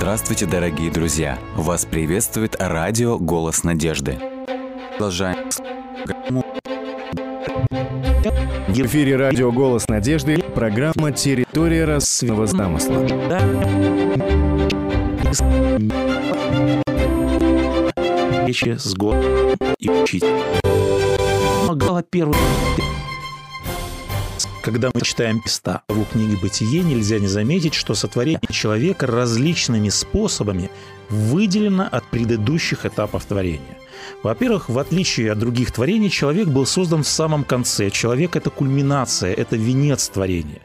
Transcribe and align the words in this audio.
Здравствуйте, 0.00 0.46
дорогие 0.46 0.90
друзья! 0.90 1.38
Вас 1.54 1.84
приветствует 1.84 2.56
радио 2.58 3.18
«Голос 3.18 3.64
надежды». 3.64 4.18
Продолжаем 4.92 5.36
В 8.66 8.80
эфире 8.80 9.16
радио 9.16 9.52
«Голос 9.52 9.88
надежды» 9.88 10.38
программа 10.54 11.12
«Территория 11.12 11.84
рассветного 11.84 12.46
замысла». 12.46 13.06
Речи 18.46 18.78
с 18.78 18.94
Господом 18.94 19.58
и 19.78 19.90
учить. 19.90 20.24
Глава 21.74 22.02
первая. 22.04 22.40
Когда 24.62 24.90
мы 24.92 25.00
читаем 25.00 25.40
места 25.42 25.82
в 25.88 26.04
книге 26.04 26.36
«Бытие», 26.36 26.82
нельзя 26.82 27.18
не 27.18 27.28
заметить, 27.28 27.72
что 27.72 27.94
сотворение 27.94 28.42
человека 28.50 29.06
различными 29.06 29.88
способами 29.88 30.70
выделено 31.08 31.88
от 31.90 32.04
предыдущих 32.10 32.84
этапов 32.84 33.24
творения. 33.24 33.78
Во-первых, 34.22 34.68
в 34.68 34.78
отличие 34.78 35.32
от 35.32 35.38
других 35.38 35.72
творений, 35.72 36.10
человек 36.10 36.48
был 36.48 36.66
создан 36.66 37.04
в 37.04 37.08
самом 37.08 37.44
конце. 37.44 37.88
Человек– 37.88 38.36
это 38.36 38.50
кульминация, 38.50 39.32
это 39.32 39.56
венец 39.56 40.06
творения. 40.08 40.60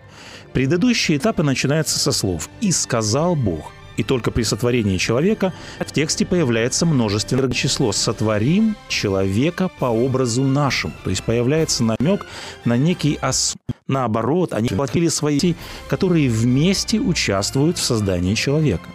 Предыдущие 0.51 1.17
этапы 1.17 1.43
начинаются 1.43 1.97
со 1.97 2.11
слов 2.11 2.49
«И 2.59 2.73
сказал 2.73 3.35
Бог». 3.35 3.71
И 3.97 4.03
только 4.03 4.31
при 4.31 4.43
сотворении 4.43 4.97
человека 4.97 5.53
в 5.79 5.91
тексте 5.91 6.25
появляется 6.25 6.85
множественное 6.85 7.49
число 7.51 7.91
«сотворим 7.91 8.75
человека 8.89 9.69
по 9.79 9.85
образу 9.85 10.43
нашему». 10.43 10.93
То 11.03 11.09
есть 11.09 11.23
появляется 11.23 11.83
намек 11.83 12.25
на 12.65 12.77
некий 12.77 13.17
ос... 13.21 13.55
Наоборот, 13.87 14.53
они 14.53 14.69
платили 14.69 15.07
свои, 15.07 15.53
которые 15.87 16.27
вместе 16.29 16.99
участвуют 16.99 17.77
в 17.77 17.83
создании 17.83 18.33
человека. 18.33 18.89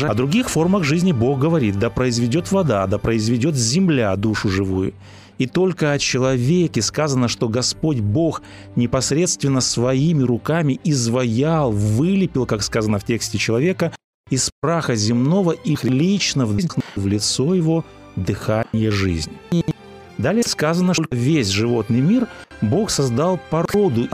О 0.00 0.12
других 0.12 0.50
формах 0.50 0.82
жизни 0.82 1.12
Бог 1.12 1.38
говорит, 1.38 1.78
да 1.78 1.88
произведет 1.88 2.50
вода, 2.50 2.86
да 2.88 2.98
произведет 2.98 3.54
земля 3.54 4.14
душу 4.16 4.48
живую. 4.48 4.92
И 5.38 5.46
только 5.46 5.92
о 5.92 5.98
человеке 5.98 6.82
сказано, 6.82 7.28
что 7.28 7.48
Господь 7.48 8.00
Бог 8.00 8.42
непосредственно 8.76 9.60
своими 9.60 10.22
руками 10.22 10.80
изваял, 10.84 11.72
вылепил, 11.72 12.46
как 12.46 12.62
сказано 12.62 12.98
в 12.98 13.04
тексте 13.04 13.38
человека, 13.38 13.92
из 14.34 14.50
праха 14.60 14.94
земного 14.94 15.52
их 15.52 15.84
лично 15.84 16.46
в 16.46 17.06
лицо 17.06 17.54
его 17.54 17.84
дыхание 18.16 18.90
жизни. 18.90 19.38
Далее 20.18 20.44
сказано, 20.44 20.94
что 20.94 21.06
весь 21.10 21.48
животный 21.48 22.00
мир 22.00 22.28
Бог 22.60 22.90
создал 22.90 23.38
породу 23.50 24.08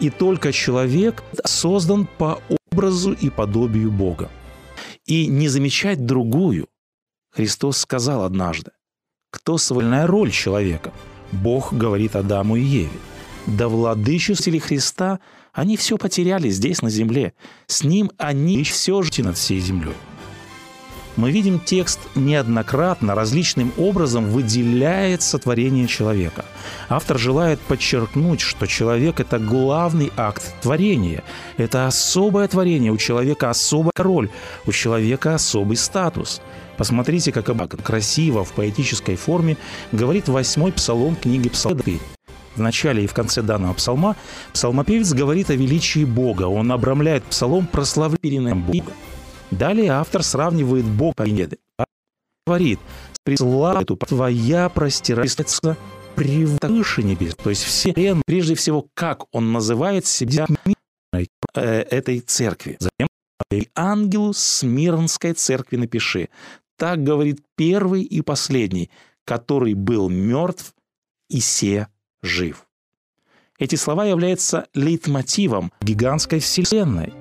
и 0.00 0.10
только 0.10 0.52
человек 0.52 1.22
создан 1.44 2.06
по 2.18 2.40
образу 2.72 3.12
и 3.12 3.30
подобию 3.30 3.90
Бога. 3.90 4.30
И 5.06 5.26
не 5.26 5.48
замечать 5.48 6.06
другую. 6.06 6.66
Христос 7.30 7.78
сказал 7.78 8.24
однажды, 8.24 8.70
кто 9.30 9.58
свольная 9.58 10.06
роль 10.06 10.30
человека? 10.30 10.92
Бог 11.32 11.72
говорит 11.72 12.16
Адаму 12.16 12.56
и 12.56 12.62
Еве. 12.62 12.98
Да 13.46 13.68
владычестве 13.68 14.58
Христа 14.58 15.20
они 15.52 15.76
все 15.76 15.96
потеряли 15.96 16.48
здесь, 16.48 16.82
на 16.82 16.90
земле. 16.90 17.34
С 17.66 17.84
ним 17.84 18.10
они 18.18 18.64
все 18.64 19.02
жить 19.02 19.18
над 19.18 19.36
всей 19.36 19.60
землей. 19.60 19.94
Мы 21.16 21.30
видим 21.30 21.60
текст 21.60 22.00
неоднократно, 22.16 23.14
различным 23.14 23.72
образом 23.76 24.30
выделяет 24.30 25.22
сотворение 25.22 25.86
человека. 25.86 26.44
Автор 26.88 27.20
желает 27.20 27.60
подчеркнуть, 27.60 28.40
что 28.40 28.66
человек– 28.66 29.20
это 29.20 29.38
главный 29.38 30.10
акт 30.16 30.42
творения. 30.60 31.22
Это 31.56 31.86
особое 31.86 32.48
творение, 32.48 32.90
у 32.90 32.96
человека 32.96 33.48
особая 33.48 33.92
роль, 33.96 34.28
у 34.66 34.72
человека 34.72 35.36
особый 35.36 35.76
статус. 35.76 36.40
Посмотрите, 36.76 37.30
как 37.30 37.46
красиво 37.84 38.44
в 38.44 38.52
поэтической 38.52 39.14
форме 39.14 39.56
говорит 39.92 40.28
восьмой 40.28 40.72
псалом 40.72 41.14
книги 41.14 41.48
Псалмов 41.48 41.84
в 42.56 42.60
начале 42.60 43.04
и 43.04 43.06
в 43.06 43.14
конце 43.14 43.42
данного 43.42 43.74
псалма 43.74 44.16
псалмопевец 44.52 45.12
говорит 45.12 45.50
о 45.50 45.54
величии 45.54 46.04
Бога. 46.04 46.44
Он 46.44 46.70
обрамляет 46.72 47.24
псалом 47.24 47.66
прославлением 47.66 48.62
Бога. 48.62 48.92
Далее 49.50 49.92
автор 49.92 50.22
сравнивает 50.22 50.84
Бога 50.84 51.14
победы. 51.14 51.58
Говорит, 52.46 52.78
«Преслава 53.24 53.82
эту 53.82 53.96
твоя 53.96 54.68
простирается 54.68 55.76
превыше 56.14 57.02
небес». 57.02 57.34
То 57.36 57.50
есть 57.50 57.62
все, 57.62 57.94
прежде 58.26 58.54
всего, 58.54 58.86
как 58.94 59.24
он 59.32 59.52
называет 59.52 60.06
себя 60.06 60.46
э, 61.12 61.60
этой 61.62 62.20
церкви. 62.20 62.76
Затем 62.80 63.08
ангелу 63.74 64.32
Смирнской 64.32 65.32
церкви 65.32 65.76
напиши. 65.76 66.28
Так 66.76 67.02
говорит 67.02 67.40
первый 67.56 68.02
и 68.02 68.20
последний, 68.20 68.90
который 69.24 69.74
был 69.74 70.08
мертв 70.08 70.74
и 71.30 71.40
се 71.40 71.88
жив. 72.24 72.66
Эти 73.58 73.76
слова 73.76 74.04
являются 74.04 74.66
лейтмотивом 74.74 75.70
гигантской 75.80 76.40
вселенной. 76.40 77.12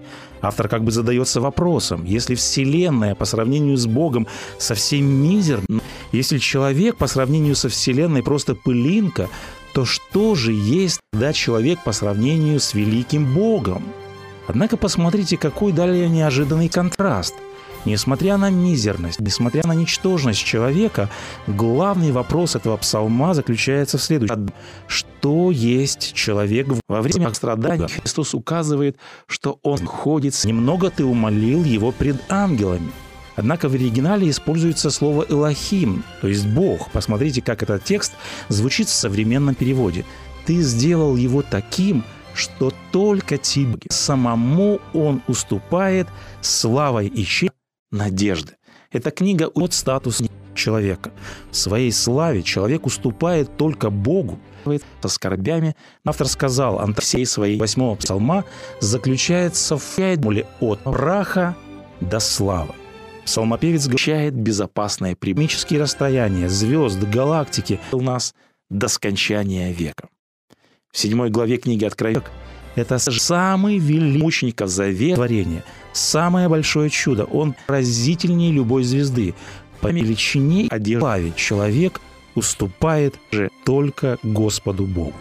Автор 0.41 0.67
как 0.67 0.83
бы 0.83 0.91
задается 0.91 1.39
вопросом, 1.39 2.03
если 2.05 2.35
Вселенная 2.35 3.15
по 3.15 3.23
сравнению 3.25 3.77
с 3.77 3.85
Богом 3.85 4.27
совсем 4.57 5.05
мизерна, 5.05 5.81
если 6.11 6.39
человек 6.39 6.97
по 6.97 7.07
сравнению 7.07 7.55
со 7.55 7.69
Вселенной 7.69 8.23
просто 8.23 8.55
пылинка, 8.55 9.29
то 9.73 9.85
что 9.85 10.35
же 10.35 10.51
есть 10.51 10.99
тогда 11.11 11.33
человек 11.33 11.83
по 11.83 11.91
сравнению 11.91 12.59
с 12.59 12.73
великим 12.73 13.33
Богом? 13.33 13.83
Однако 14.47 14.75
посмотрите, 14.75 15.37
какой 15.37 15.71
далее 15.71 16.09
неожиданный 16.09 16.67
контраст– 16.67 17.35
Несмотря 17.85 18.38
на 18.38 18.49
мизерность, 18.49 19.19
несмотря 19.19 19.63
на 19.66 19.73
ничтожность 19.73 20.44
человека, 20.44 21.09
главный 21.47 22.11
вопрос 22.11 22.55
этого 22.55 22.77
псалма 22.77 23.33
заключается 23.33 23.97
в 23.97 24.03
следующем. 24.03 24.49
Что 24.88 25.51
есть 25.51 26.13
человек 26.13 26.67
во 26.88 27.01
время 27.01 27.33
страданий? 27.33 27.88
Христос 27.88 28.33
указывает, 28.33 28.97
что 29.27 29.59
он 29.63 29.85
ходит, 29.85 30.33
немного 30.45 30.89
ты 30.89 31.03
умолил 31.03 31.63
его 31.63 31.91
пред 31.91 32.21
ангелами. 32.29 32.91
Однако 33.35 33.67
в 33.67 33.73
оригинале 33.73 34.29
используется 34.29 34.91
слово 34.91 35.25
«элохим», 35.27 36.03
то 36.21 36.27
есть 36.27 36.45
«бог». 36.47 36.91
Посмотрите, 36.91 37.41
как 37.41 37.63
этот 37.63 37.83
текст 37.83 38.13
звучит 38.47 38.88
в 38.88 38.94
современном 38.94 39.55
переводе. 39.55 40.05
«Ты 40.45 40.61
сделал 40.61 41.15
его 41.15 41.41
таким, 41.41 42.03
что 42.35 42.71
только 42.91 43.38
тебе 43.38 43.79
самому 43.89 44.79
он 44.94 45.21
уступает 45.27 46.07
славой 46.41 47.07
и 47.07 47.23
честью 47.23 47.62
надежды. 47.93 48.53
Эта 48.91 49.11
книга 49.11 49.47
от 49.47 49.73
статуса 49.73 50.25
человека. 50.53 51.11
В 51.51 51.55
своей 51.55 51.91
славе 51.91 52.43
человек 52.43 52.85
уступает 52.85 53.57
только 53.57 53.89
Богу. 53.89 54.39
Со 55.01 55.07
скорбями 55.09 55.75
автор 56.05 56.27
сказал, 56.27 56.81
всей 56.99 57.25
своей 57.25 57.57
восьмого 57.57 57.95
псалма 57.95 58.45
заключается 58.79 59.77
в 59.77 59.83
формуле 59.83 60.45
от 60.59 60.83
праха 60.83 61.55
до 61.99 62.19
славы. 62.19 62.73
Псалмопевец 63.25 63.87
говорит 63.87 64.33
безопасное 64.33 65.15
примические 65.15 65.81
расстояния, 65.81 66.49
звезд, 66.49 66.99
галактики 66.99 67.79
у 67.91 68.01
нас 68.01 68.35
до 68.69 68.87
скончания 68.87 69.71
века. 69.71 70.09
В 70.91 70.97
седьмой 70.97 71.29
главе 71.29 71.57
книги 71.57 71.85
Откровения 71.85 72.23
это 72.75 72.97
самый 73.00 73.78
великий 73.78 74.17
мучеников 74.17 74.69
завет 74.69 75.16
творения, 75.16 75.63
самое 75.94 76.50
большое 76.50 76.89
чудо. 76.89 77.25
Он 77.25 77.56
поразительнее 77.67 78.51
любой 78.51 78.84
звезды. 78.84 79.34
По 79.81 79.88
величине 79.88 80.67
одежды 80.69 81.33
человек 81.35 82.01
уступает 82.35 83.16
же 83.31 83.50
только 83.66 84.17
Господу 84.23 84.86
Богу. 84.86 85.13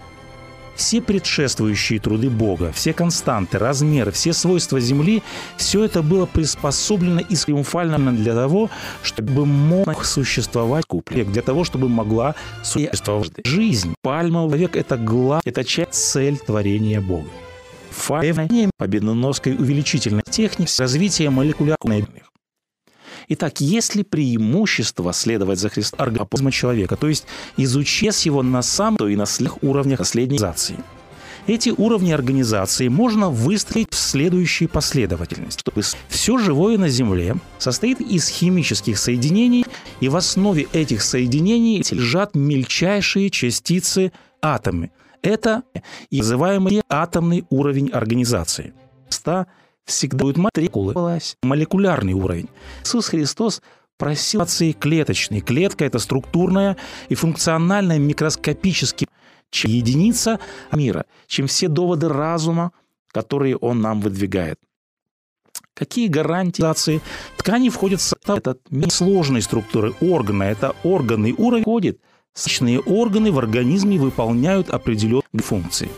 Все 0.74 1.02
предшествующие 1.02 2.00
труды 2.00 2.30
Бога, 2.30 2.72
все 2.72 2.94
константы, 2.94 3.58
размеры, 3.58 4.10
все 4.10 4.32
свойства 4.32 4.80
Земли– 4.80 5.22
все 5.58 5.84
это 5.84 6.02
было 6.02 6.24
приспособлено 6.24 7.20
и 7.20 7.36
триумфально 7.36 8.12
для 8.12 8.34
того, 8.34 8.70
чтобы 9.02 9.44
мог 9.44 10.04
существовать 10.04 10.86
куплет, 10.86 11.30
для 11.30 11.42
того, 11.42 11.64
чтобы 11.64 11.88
могла 11.88 12.34
существовать 12.64 13.32
жизнь. 13.44 13.94
Пальмовый 14.00 14.58
век– 14.58 14.76
это 14.76 14.96
глав, 14.96 15.42
это 15.44 15.62
часть 15.62 15.92
цель 15.92 16.38
творения 16.38 17.00
Бога. 17.00 17.28
Файвне 17.92 18.70
победоносной 18.78 19.54
увеличительной 19.54 20.22
техники 20.28 20.70
развития 20.78 21.30
молекулярных 21.30 22.08
Итак, 23.28 23.60
есть 23.60 23.94
ли 23.94 24.02
преимущество 24.02 25.12
следовать 25.12 25.58
за 25.58 25.68
Христом 25.68 26.00
организма 26.00 26.50
человека, 26.50 26.96
то 26.96 27.08
есть 27.08 27.24
изучив 27.56 28.16
его 28.18 28.42
на 28.42 28.62
самом 28.62 28.96
то 28.96 29.08
и 29.08 29.16
на 29.16 29.26
всех 29.26 29.62
уровнях 29.62 29.98
последней 29.98 30.36
организации? 30.36 30.76
Эти 31.46 31.70
уровни 31.70 32.12
организации 32.12 32.86
можно 32.86 33.28
выстроить 33.28 33.92
в 33.92 33.96
следующей 33.96 34.68
последовательности. 34.68 35.60
Чтобы 35.60 35.82
все 36.08 36.38
живое 36.38 36.78
на 36.78 36.88
Земле 36.88 37.36
состоит 37.58 38.00
из 38.00 38.28
химических 38.28 38.96
соединений, 38.96 39.66
и 40.00 40.08
в 40.08 40.16
основе 40.16 40.68
этих 40.72 41.02
соединений 41.02 41.82
лежат 41.90 42.36
мельчайшие 42.36 43.30
частицы 43.30 44.12
атомы– 44.40 44.90
это 45.22 45.62
и 46.10 46.18
называемый 46.18 46.82
атомный 46.88 47.44
уровень 47.50 47.90
организации. 47.90 48.74
всегда 49.84 50.18
будет 50.18 50.36
молекулы, 50.36 51.20
молекулярный 51.42 52.12
уровень. 52.12 52.48
Иисус 52.84 53.08
Христос 53.08 53.62
просил 53.98 54.44
клеточной. 54.78 55.40
Клетка– 55.40 55.84
это 55.86 55.98
структурная 55.98 56.76
и 57.08 57.14
функциональная 57.14 57.98
микроскопически 57.98 59.06
единица 59.52 60.40
мира, 60.72 61.04
чем 61.26 61.46
все 61.46 61.68
доводы 61.68 62.08
разума, 62.08 62.72
которые 63.08 63.56
он 63.56 63.80
нам 63.80 64.00
выдвигает. 64.00 64.58
Какие 65.74 66.08
гарантии 66.08 67.00
ткани 67.36 67.68
входят 67.68 68.00
в 68.00 68.30
этот 68.30 68.60
сложной 68.88 69.42
структуры 69.42 69.94
органа? 70.00 70.44
Это 70.44 70.74
органный 70.82 71.32
уровень 71.32 71.62
входит. 71.62 72.00
Сочные 72.34 72.80
органы 72.80 73.30
в 73.30 73.38
организме 73.38 73.98
выполняют 73.98 74.70
определенные 74.70 75.42
функции. 75.42 75.90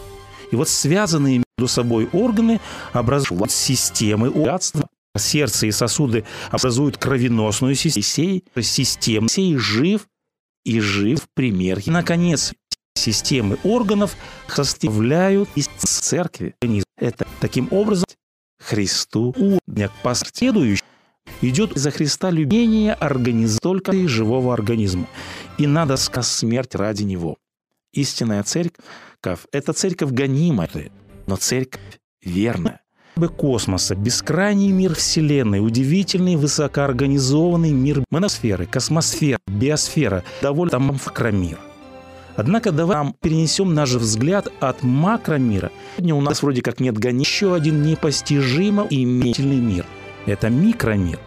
И 0.50 0.56
вот 0.56 0.68
связанные 0.68 1.42
между 1.56 1.72
собой 1.72 2.08
органы 2.12 2.60
образуют 2.92 3.50
системы 3.50 4.30
урядства. 4.30 4.88
Сердце 5.16 5.68
и 5.68 5.70
сосуды 5.70 6.24
образуют 6.50 6.98
кровеносную 6.98 7.76
систему. 7.76 8.42
Система 8.60 9.28
сей 9.28 9.56
жив 9.56 10.08
и 10.64 10.80
жив 10.80 11.28
пример. 11.34 11.78
И, 11.78 11.90
наконец, 11.90 12.52
системы 12.96 13.58
органов 13.62 14.16
составляют 14.48 15.48
из 15.54 15.66
церкви. 15.66 16.56
Это 16.96 17.26
таким 17.40 17.68
образом 17.70 18.06
Христу 18.58 19.34
удня 19.36 19.90
последующий 20.02 20.84
идет 21.40 21.72
за 21.74 21.90
Христа 21.90 22.30
любение 22.30 22.94
организма 22.94 23.58
только 23.60 23.92
живого 24.08 24.52
организма. 24.52 25.06
И 25.58 25.66
надо 25.66 25.96
сказать 25.96 26.30
смерть 26.30 26.74
ради 26.74 27.04
него. 27.04 27.36
Истинная 27.92 28.42
церковь– 28.42 29.46
это 29.52 29.72
церковь 29.72 30.10
гонимая, 30.10 30.90
но 31.26 31.36
церковь 31.36 31.80
верная 32.22 32.80
космоса, 33.36 33.94
бескрайний 33.94 34.72
мир 34.72 34.94
Вселенной, 34.94 35.64
удивительный 35.64 36.36
высокоорганизованный 36.36 37.70
мир 37.70 38.04
моносферы, 38.10 38.66
космосфера, 38.66 39.38
биосфера, 39.46 40.24
довольно 40.42 40.72
там 40.72 40.82
макромир. 40.86 41.58
Однако 42.36 42.72
давай 42.72 42.96
нам 42.96 43.14
перенесем 43.20 43.74
наш 43.74 43.92
взгляд 43.92 44.48
от 44.60 44.82
макромира. 44.82 45.70
Сегодня 45.96 46.14
у 46.16 46.20
нас 46.20 46.42
вроде 46.42 46.62
как 46.62 46.80
нет 46.80 46.98
гони 46.98 47.20
еще 47.20 47.54
один 47.54 47.82
непостижимо 47.82 48.86
имительный 48.90 49.60
мир. 49.60 49.86
Это 50.26 50.48
микромир. 50.48 51.18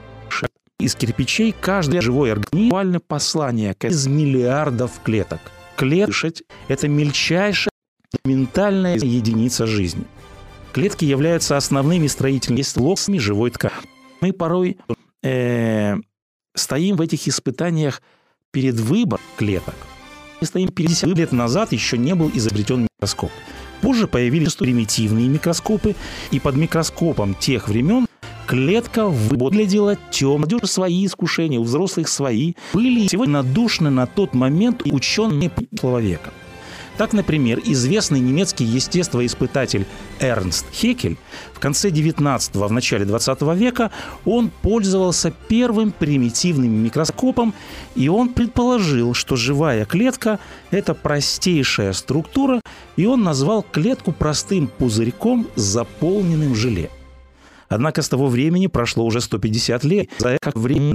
Из 0.79 0.95
кирпичей 0.95 1.55
каждый 1.59 2.01
живой 2.01 2.33
организм 2.33 3.01
послание 3.07 3.75
из 3.81 4.07
миллиардов 4.07 4.91
клеток. 5.03 5.39
Клетка– 5.75 6.31
это 6.67 6.87
мельчайшая 6.87 7.71
ментальная 8.25 8.95
единица 8.95 9.65
жизни. 9.65 10.05
Клетки 10.73 11.05
являются 11.05 11.57
основными 11.57 12.07
строительными 12.07 12.63
локсами 12.75 13.17
живой 13.17 13.51
ткани. 13.51 13.73
Мы 14.21 14.33
порой 14.33 14.77
э, 15.23 15.95
стоим 16.55 16.95
в 16.95 17.01
этих 17.01 17.27
испытаниях 17.27 18.01
перед 18.51 18.75
выбором 18.75 19.23
клеток. 19.37 19.75
Мы 20.41 20.47
стоим 20.47 20.69
50 20.69 21.09
лет 21.17 21.31
назад 21.31 21.71
еще 21.71 21.97
не 21.97 22.13
был 22.13 22.31
изобретен 22.33 22.87
микроскоп. 22.99 23.31
Позже 23.81 24.07
появились 24.07 24.55
примитивные 24.55 25.27
микроскопы, 25.27 25.95
и 26.31 26.39
под 26.39 26.55
микроскопом 26.55 27.35
тех 27.35 27.67
времен 27.67 28.06
клетка 28.47 29.07
выглядела 29.07 29.97
темной. 30.09 30.47
Свои 30.63 31.05
искушения, 31.05 31.59
у 31.59 31.63
взрослых 31.63 32.07
свои. 32.07 32.53
Были 32.73 33.07
сегодня 33.07 33.43
надушны 33.43 33.89
на 33.89 34.07
тот 34.07 34.33
момент 34.33 34.83
ученые 34.85 35.51
человека. 35.79 36.31
Так, 36.97 37.13
например, 37.13 37.61
известный 37.63 38.19
немецкий 38.19 38.63
естествоиспытатель 38.63 39.85
Эрнст 40.19 40.65
Хекель 40.73 41.17
в 41.53 41.59
конце 41.59 41.89
19-го, 41.89 42.67
в 42.67 42.71
начале 42.71 43.05
20 43.05 43.41
века 43.55 43.91
он 44.25 44.49
пользовался 44.63 45.31
первым 45.47 45.91
примитивным 45.91 46.71
микроскопом, 46.71 47.53
и 47.95 48.07
он 48.07 48.29
предположил, 48.29 49.13
что 49.13 49.35
живая 49.35 49.85
клетка– 49.85 50.39
это 50.71 50.95
простейшая 50.95 51.93
структура, 51.93 52.61
и 52.95 53.05
он 53.05 53.21
назвал 53.21 53.61
клетку 53.61 54.11
простым 54.11 54.67
пузырьком, 54.67 55.47
заполненным 55.55 56.55
желе. 56.55 56.89
Однако 57.69 58.01
с 58.01 58.09
того 58.09 58.27
времени 58.27 58.67
прошло 58.67 59.05
уже 59.05 59.21
150 59.21 59.83
лет, 59.83 60.09
за 60.17 60.37
как 60.41 60.55
время 60.55 60.93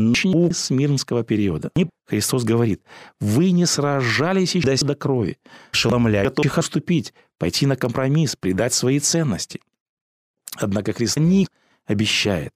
Смирнского 0.53 1.23
периода. 1.23 1.71
Христос 2.07 2.45
говорит, 2.45 2.83
вы 3.21 3.51
не 3.51 3.67
сражались 3.67 4.55
еще 4.55 4.85
до 4.85 4.95
крови, 4.95 5.39
шеломляя, 5.71 6.25
готовых 6.25 6.59
отступить, 6.59 7.15
пойти 7.39 7.67
на 7.67 7.77
компромисс, 7.77 8.37
предать 8.37 8.75
свои 8.75 8.99
ценности. 8.99 9.61
Однако 10.57 10.93
Христос 10.93 11.23
не 11.23 11.49
обещает, 11.87 12.53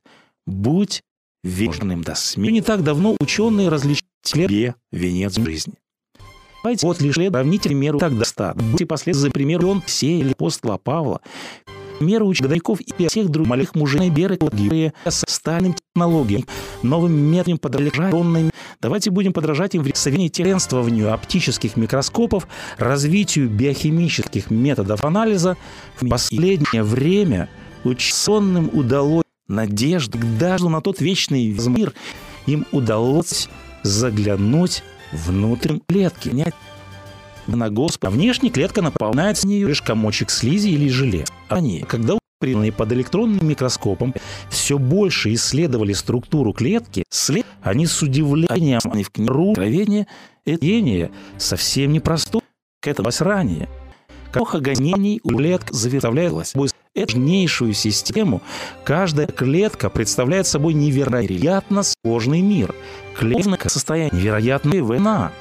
будь 0.46 1.02
верным 1.42 2.02
до 2.02 2.14
смерти. 2.14 2.52
Не 2.52 2.60
так 2.60 2.82
давно 2.82 3.16
ученые 3.20 3.68
различили 3.68 4.74
венец 4.92 5.36
жизни. 5.36 5.74
Вот 6.82 7.00
лишь 7.00 7.14
сравните 7.14 7.72
меру 7.74 7.98
так 7.98 8.18
достаточно. 8.18 8.68
Будьте 8.70 8.86
последовательны 8.86 9.28
за 9.28 9.32
примером 9.32 9.68
он 9.68 9.82
сеяли 9.86 10.32
апостола 10.32 10.78
Павла 10.78 11.20
меру 12.00 12.26
учеников 12.26 12.80
и 12.80 13.06
всех 13.06 13.28
других 13.28 13.74
мужей 13.74 14.10
беры 14.10 14.38
с 15.04 15.24
стальным 15.28 15.74
технологиям, 15.74 16.44
новым 16.82 17.12
методом 17.12 17.58
подражательными. 17.58 18.50
Давайте 18.80 19.10
будем 19.10 19.32
подражать 19.32 19.74
им 19.74 19.82
в 19.82 19.96
современном 19.96 20.30
членствованию 20.30 21.12
оптических 21.12 21.76
микроскопов, 21.76 22.46
развитию 22.78 23.48
биохимических 23.48 24.50
методов 24.50 25.04
анализа. 25.04 25.56
В 25.96 26.08
последнее 26.08 26.82
время 26.82 27.48
ученым 27.84 28.70
удалось 28.72 29.24
надежды 29.48 30.18
даже 30.38 30.68
на 30.68 30.80
тот 30.80 31.00
вечный 31.00 31.46
мир 31.68 31.92
им 32.46 32.66
удалось 32.72 33.48
заглянуть 33.82 34.82
внутрь 35.12 35.78
клетки, 35.86 36.28
на 37.46 37.70
Господа. 37.70 38.10
Внешне 38.10 38.50
клетка 38.50 38.82
наполняется 38.82 39.42
с 39.42 39.44
нее 39.44 39.68
лишь 39.68 39.82
комочек 39.82 40.30
слизи 40.30 40.68
или 40.68 40.88
желе. 40.88 41.24
Они, 41.48 41.84
когда 41.88 42.18
приданные 42.38 42.72
под 42.72 42.92
электронным 42.92 43.46
микроскопом, 43.46 44.14
все 44.50 44.78
больше 44.78 45.32
исследовали 45.34 45.92
структуру 45.92 46.52
клетки, 46.52 47.04
след... 47.08 47.46
они 47.62 47.86
с 47.86 48.02
удивлением 48.02 48.80
в 48.80 49.10
книгу 49.10 49.50
откровения 49.50 50.06
это 50.44 51.10
совсем 51.38 51.92
непростое, 51.92 52.42
к 52.80 52.88
этому 52.88 53.10
ранее. 53.18 53.68
Эпоха 54.30 54.60
гонений 54.60 55.20
у 55.24 55.30
клеток 55.30 55.72
заставляет 55.72 56.46
собой 56.46 56.68
важнейшую 56.94 57.74
систему. 57.74 58.42
Каждая 58.84 59.26
клетка 59.26 59.90
представляет 59.90 60.46
собой 60.46 60.74
невероятно 60.74 61.82
сложный 61.82 62.42
мир. 62.42 62.74
Клетка 63.18 63.68
состояние 63.68 64.12
невероятной 64.12 64.82
война 64.82 65.32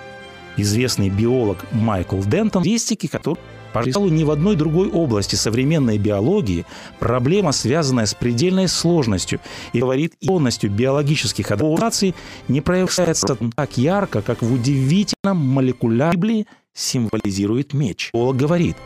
известный 0.58 1.10
биолог 1.10 1.58
Майкл 1.72 2.22
Дентон, 2.22 2.64
статистики, 2.64 3.08
который 3.08 3.40
Пожалуй, 3.76 4.10
ни 4.10 4.24
в 4.24 4.32
одной 4.32 4.56
другой 4.56 4.90
области 4.90 5.36
современной 5.36 5.98
биологии 5.98 6.66
проблема, 6.98 7.52
связанная 7.52 8.06
с 8.06 8.14
предельной 8.14 8.70
сложностью 8.70 9.42
и 9.74 9.82
говорит 9.82 10.14
полностью 10.26 10.72
биологических 10.72 11.52
адаптаций, 11.52 12.16
не 12.48 12.62
проявляется 12.62 13.38
так 13.54 13.78
ярко, 13.78 14.22
как 14.22 14.42
в 14.42 14.54
удивительном 14.54 15.38
молекулярном 15.40 16.46
символизирует 16.74 17.74
меч. 17.74 18.12
Биолог 18.14 18.38
говорит, 18.38 18.78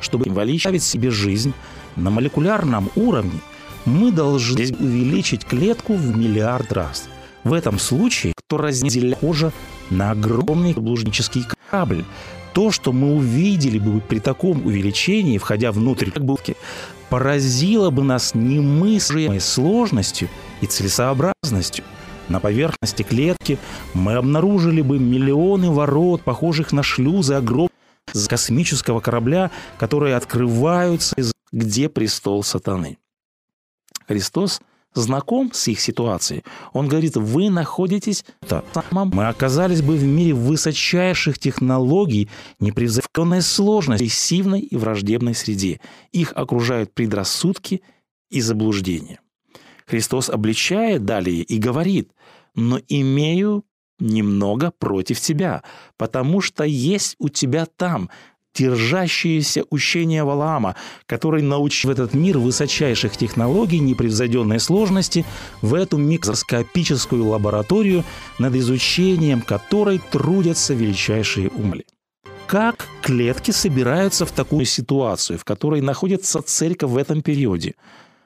чтобы 0.00 0.24
символизировать 0.24 0.82
себе 0.82 1.10
жизнь 1.10 1.52
на 1.96 2.08
молекулярном 2.08 2.90
уровне, 2.96 3.40
мы 3.84 4.12
должны 4.12 4.62
увеличить 4.78 5.44
клетку 5.44 5.92
в 5.92 6.16
миллиард 6.16 6.72
раз. 6.72 7.08
В 7.44 7.52
этом 7.52 7.78
случае, 7.78 8.32
кто 8.34 8.56
разделяет 8.56 9.18
кожа 9.18 9.52
на 9.90 10.12
огромный 10.12 10.74
блужнический 10.74 11.44
корабль. 11.70 12.04
То, 12.52 12.70
что 12.70 12.92
мы 12.92 13.14
увидели 13.14 13.78
бы 13.78 14.00
при 14.00 14.18
таком 14.18 14.66
увеличении, 14.66 15.38
входя 15.38 15.70
внутрь 15.70 16.10
булки, 16.18 16.56
поразило 17.08 17.90
бы 17.90 18.02
нас 18.02 18.34
немыслимой 18.34 19.40
сложностью 19.40 20.28
и 20.60 20.66
целесообразностью. 20.66 21.84
На 22.28 22.40
поверхности 22.40 23.02
клетки 23.02 23.58
мы 23.94 24.14
обнаружили 24.14 24.82
бы 24.82 24.98
миллионы 24.98 25.70
ворот, 25.70 26.22
похожих 26.22 26.72
на 26.72 26.82
шлюзы 26.82 27.34
огромного 27.34 27.70
космического 28.28 29.00
корабля, 29.00 29.50
которые 29.78 30.16
открываются, 30.16 31.14
где 31.52 31.88
престол 31.88 32.42
сатаны. 32.42 32.98
Христос 34.06 34.60
знаком 34.94 35.50
с 35.52 35.68
их 35.68 35.80
ситуацией, 35.80 36.42
он 36.72 36.88
говорит, 36.88 37.16
вы 37.16 37.50
находитесь 37.50 38.24
там. 38.46 38.64
Мы 39.12 39.28
оказались 39.28 39.82
бы 39.82 39.96
в 39.96 40.04
мире 40.04 40.32
высочайших 40.32 41.38
технологий, 41.38 42.28
непревзойденной 42.60 43.42
сложности, 43.42 44.02
агрессивной 44.02 44.60
и 44.60 44.76
враждебной 44.76 45.34
среде. 45.34 45.80
Их 46.12 46.32
окружают 46.34 46.94
предрассудки 46.94 47.82
и 48.30 48.40
заблуждения. 48.40 49.20
Христос 49.86 50.28
обличает 50.28 51.04
далее 51.04 51.42
и 51.42 51.58
говорит, 51.58 52.10
но 52.54 52.80
имею 52.88 53.64
немного 53.98 54.70
против 54.78 55.20
тебя, 55.20 55.62
потому 55.96 56.40
что 56.40 56.64
есть 56.64 57.16
у 57.18 57.28
тебя 57.28 57.66
там 57.66 58.10
держащееся 58.58 59.64
учение 59.70 60.24
Валаама, 60.24 60.74
который 61.06 61.42
научил 61.42 61.90
этот 61.90 62.14
мир 62.14 62.38
высочайших 62.38 63.16
технологий, 63.16 63.78
непревзойденной 63.78 64.60
сложности, 64.60 65.24
в 65.62 65.74
эту 65.74 65.96
микроскопическую 65.98 67.24
лабораторию, 67.26 68.04
над 68.38 68.54
изучением 68.54 69.40
которой 69.40 70.00
трудятся 70.10 70.74
величайшие 70.74 71.48
умли. 71.48 71.84
Как 72.46 72.86
клетки 73.02 73.50
собираются 73.50 74.24
в 74.24 74.32
такую 74.32 74.64
ситуацию, 74.64 75.38
в 75.38 75.44
которой 75.44 75.80
находится 75.80 76.42
церковь 76.42 76.90
в 76.90 76.96
этом 76.96 77.22
периоде? 77.22 77.74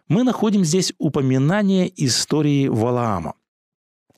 Мы 0.08 0.24
находим 0.24 0.64
здесь 0.64 0.92
упоминание 0.98 1.92
истории 1.96 2.68
Валаама. 2.68 3.34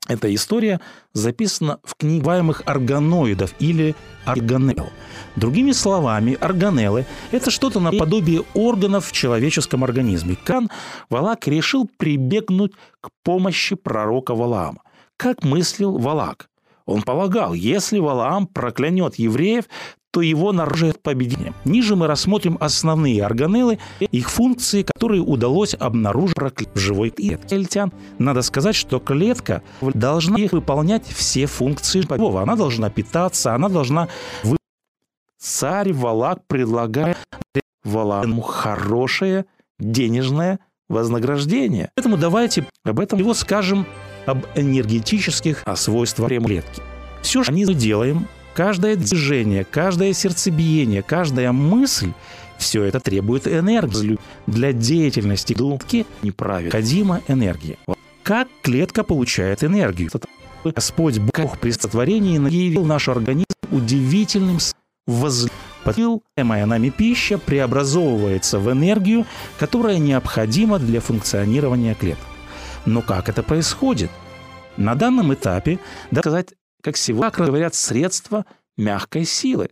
Эта 0.07 0.33
история 0.33 0.79
записана 1.13 1.79
в 1.83 1.95
книгах 1.95 2.61
органоидов 2.65 3.55
или 3.59 3.95
органел. 4.25 4.89
Другими 5.35 5.71
словами, 5.71 6.37
органеллы– 6.39 7.05
это 7.31 7.49
что-то 7.49 7.79
наподобие 7.79 8.43
органов 8.53 9.07
в 9.07 9.11
человеческом 9.11 9.83
организме. 9.83 10.37
Кан 10.43 10.69
Валак 11.09 11.47
решил 11.47 11.89
прибегнуть 11.97 12.73
к 13.01 13.09
помощи 13.23 13.75
пророка 13.75 14.35
Валаама. 14.35 14.81
Как 15.17 15.43
мыслил 15.43 15.97
Валак? 15.97 16.49
Он 16.85 17.01
полагал, 17.01 17.53
если 17.53 17.99
Валаам 17.99 18.47
проклянет 18.47 19.15
евреев, 19.15 19.65
то 20.11 20.21
его 20.21 20.53
нарожает 20.53 21.01
победение. 21.01 21.53
Ниже 21.65 21.97
мы 21.97 22.07
рассмотрим 22.07 22.57
основные 22.61 23.25
органеллы, 23.25 23.79
их 23.99 24.29
функции, 24.29 24.83
которые 24.83 25.21
удалось 25.21 25.75
обнаружить 25.77 26.37
в 26.73 26.79
живой 26.79 27.09
клетке. 27.09 27.91
Надо 28.17 28.41
сказать, 28.41 28.75
что 28.75 28.99
клетка 28.99 29.61
должна 29.81 30.37
выполнять 30.51 31.05
все 31.05 31.47
функции 31.47 32.01
Бога. 32.01 32.43
Она 32.43 32.55
должна 32.55 32.89
питаться, 32.89 33.53
она 33.53 33.67
должна... 33.67 34.07
Царь 35.37 35.91
Валак 35.91 36.47
предлагает 36.47 37.17
Валааму 37.83 38.41
хорошее 38.41 39.45
денежное 39.79 40.59
вознаграждение. 40.87 41.89
Поэтому 41.95 42.17
давайте 42.17 42.65
об 42.85 42.99
этом 42.99 43.19
его 43.19 43.33
скажем 43.33 43.85
об 44.25 44.45
энергетических 44.55 45.63
свойствах 45.75 46.29
клетки. 46.29 46.81
Все, 47.21 47.43
что 47.43 47.51
мы 47.51 47.73
делаем, 47.73 48.27
каждое 48.53 48.95
движение, 48.95 49.65
каждое 49.65 50.13
сердцебиение, 50.13 51.01
каждая 51.01 51.51
мысль 51.51 52.11
все 52.57 52.83
это 52.83 52.99
требует 52.99 53.47
энергии. 53.47 54.17
Для 54.47 54.73
деятельности 54.73 55.53
клетки 55.53 56.05
неправильно 56.21 57.21
энергия. 57.27 57.77
Как 58.23 58.47
клетка 58.61 59.03
получает 59.03 59.63
энергию? 59.63 60.09
Господь 60.63 61.19
Бог 61.19 61.59
при 61.59 61.71
сотворении 61.71 62.37
наделил 62.37 62.85
наш 62.85 63.07
организм 63.07 63.45
удивительным 63.71 64.59
Потребляемая 65.83 66.65
нами 66.65 66.89
пища 66.89 67.37
преобразовывается 67.37 68.57
в 68.57 68.71
энергию, 68.71 69.27
которая 69.59 69.99
необходима 69.99 70.79
для 70.79 70.99
функционирования 70.99 71.93
клеток. 71.93 72.25
Но 72.85 73.01
как 73.01 73.29
это 73.29 73.43
происходит? 73.43 74.11
На 74.77 74.95
данном 74.95 75.33
этапе, 75.33 75.79
да 76.11 76.21
сказать, 76.21 76.53
как 76.81 76.97
сегодня 76.97 77.45
говорят, 77.45 77.73
средства 77.73 78.45
мягкой 78.77 79.25
силы. 79.25 79.69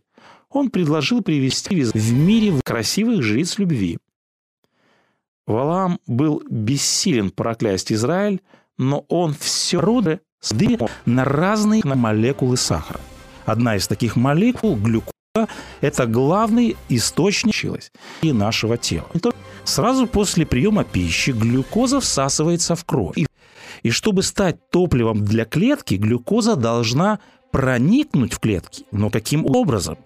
Он 0.48 0.70
предложил 0.70 1.22
привести 1.22 1.84
в 1.84 2.12
мире 2.12 2.60
красивых 2.64 3.22
жриц 3.22 3.58
любви. 3.58 3.98
Валам 5.46 6.00
был 6.06 6.42
бессилен 6.48 7.30
проклясть 7.30 7.92
Израиль, 7.92 8.40
но 8.78 9.04
он 9.08 9.34
все 9.34 9.80
роды 9.80 10.20
сдвинул 10.40 10.90
на 11.06 11.24
разные 11.24 11.82
молекулы 11.84 12.56
сахара. 12.56 13.00
Одна 13.44 13.76
из 13.76 13.86
таких 13.86 14.16
молекул– 14.16 14.76
глюкоза– 14.76 15.12
это 15.80 16.06
главный 16.06 16.76
источник 16.88 17.90
и 18.22 18.32
нашего 18.32 18.78
тела. 18.78 19.08
Сразу 19.64 20.06
после 20.06 20.44
приема 20.44 20.84
пищи 20.84 21.30
глюкоза 21.30 22.00
всасывается 22.00 22.74
в 22.76 22.84
кровь. 22.84 23.16
И 23.82 23.90
чтобы 23.90 24.22
стать 24.22 24.70
топливом 24.70 25.24
для 25.24 25.44
клетки, 25.44 25.94
глюкоза 25.94 26.56
должна 26.56 27.18
проникнуть 27.50 28.34
в 28.34 28.40
клетки. 28.40 28.84
Но 28.92 29.10
каким 29.10 29.46
образом? 29.46 29.96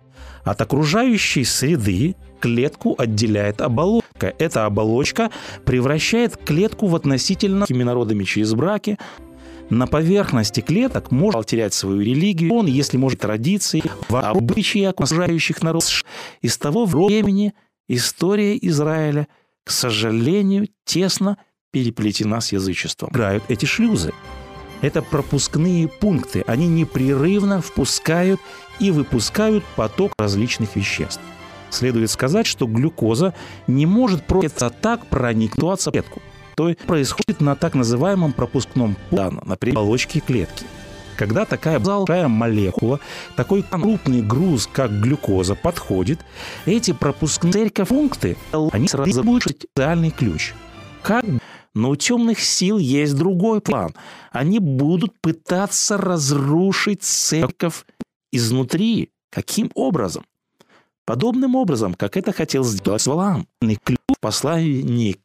От 0.44 0.60
окружающей 0.60 1.44
среды 1.44 2.14
клетку 2.40 2.94
отделяет 2.96 3.60
оболочка. 3.60 4.32
Эта 4.38 4.64
оболочка 4.66 5.30
превращает 5.64 6.36
клетку 6.36 6.86
в 6.86 6.96
относительно 6.96 7.66
народами 7.68 8.24
через 8.24 8.54
браки. 8.54 8.98
На 9.70 9.86
поверхности 9.86 10.60
клеток 10.60 11.10
может 11.10 11.46
терять 11.46 11.74
свою 11.74 12.00
религию, 12.00 12.54
он, 12.54 12.66
если 12.66 12.96
может, 12.96 13.20
традиции, 13.20 13.82
в 14.08 14.16
обычаи 14.16 14.84
окружающих 14.84 15.62
народов. 15.62 16.04
И 16.40 16.48
с 16.48 16.56
того 16.56 16.86
времени 16.86 17.52
история 17.86 18.56
Израиля, 18.62 19.28
к 19.68 19.70
сожалению, 19.70 20.66
тесно 20.86 21.36
переплетена 21.72 22.40
с 22.40 22.52
язычеством. 22.52 23.10
Играют 23.10 23.44
эти 23.48 23.66
шлюзы. 23.66 24.14
Это 24.80 25.02
пропускные 25.02 25.88
пункты. 25.88 26.42
Они 26.46 26.66
непрерывно 26.66 27.60
впускают 27.60 28.40
и 28.80 28.90
выпускают 28.90 29.62
поток 29.76 30.14
различных 30.18 30.74
веществ. 30.74 31.20
Следует 31.68 32.10
сказать, 32.10 32.46
что 32.46 32.66
глюкоза 32.66 33.34
не 33.66 33.84
может 33.84 34.26
просто 34.26 34.70
так 34.70 35.06
проникнуть 35.06 35.82
в 35.82 35.90
клетку. 35.90 36.22
То 36.56 36.70
есть 36.70 36.80
происходит 36.80 37.42
на 37.42 37.54
так 37.54 37.74
называемом 37.74 38.32
пропускном 38.32 38.96
пункте, 39.10 39.42
например, 39.44 39.76
оболочке 39.76 40.20
клетки. 40.20 40.64
Когда 41.18 41.44
такая 41.44 41.80
большая 41.80 42.28
молекула, 42.28 43.00
такой 43.34 43.64
крупный 43.64 44.22
груз, 44.22 44.68
как 44.72 44.92
глюкоза, 45.00 45.56
подходит, 45.56 46.20
эти 46.64 46.92
пропускные 46.92 47.70
пункты, 47.70 48.36
они 48.52 48.86
сразу 48.86 49.24
будут 49.24 49.42
специальный 49.42 50.10
ключ. 50.10 50.54
Как 51.02 51.24
но 51.74 51.90
у 51.90 51.96
темных 51.96 52.40
сил 52.40 52.78
есть 52.78 53.14
другой 53.14 53.60
план. 53.60 53.94
Они 54.32 54.58
будут 54.58 55.20
пытаться 55.20 55.96
разрушить 55.96 57.02
церковь 57.02 57.84
изнутри. 58.32 59.10
Каким 59.30 59.70
образом? 59.74 60.24
Подобным 61.04 61.54
образом, 61.54 61.94
как 61.94 62.16
это 62.16 62.32
хотел 62.32 62.64
сделать 62.64 63.06
Валаам. 63.06 63.46
Ключ 63.84 63.98
в 64.08 64.20
послании 64.20 65.16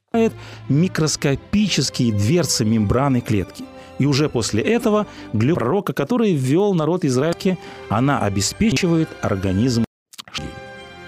микроскопические 0.70 2.14
дверцы 2.14 2.66
мембраны 2.66 3.22
клетки. 3.22 3.64
И 4.00 4.06
уже 4.06 4.30
после 4.30 4.62
этого 4.62 5.08
глюк 5.34 5.60
пророка, 5.60 5.94
который 5.94 6.34
ввел 6.34 6.74
народ 6.74 7.06
израильский, 7.06 7.58
она 7.90 8.20
обеспечивает 8.20 9.10
организм. 9.22 9.86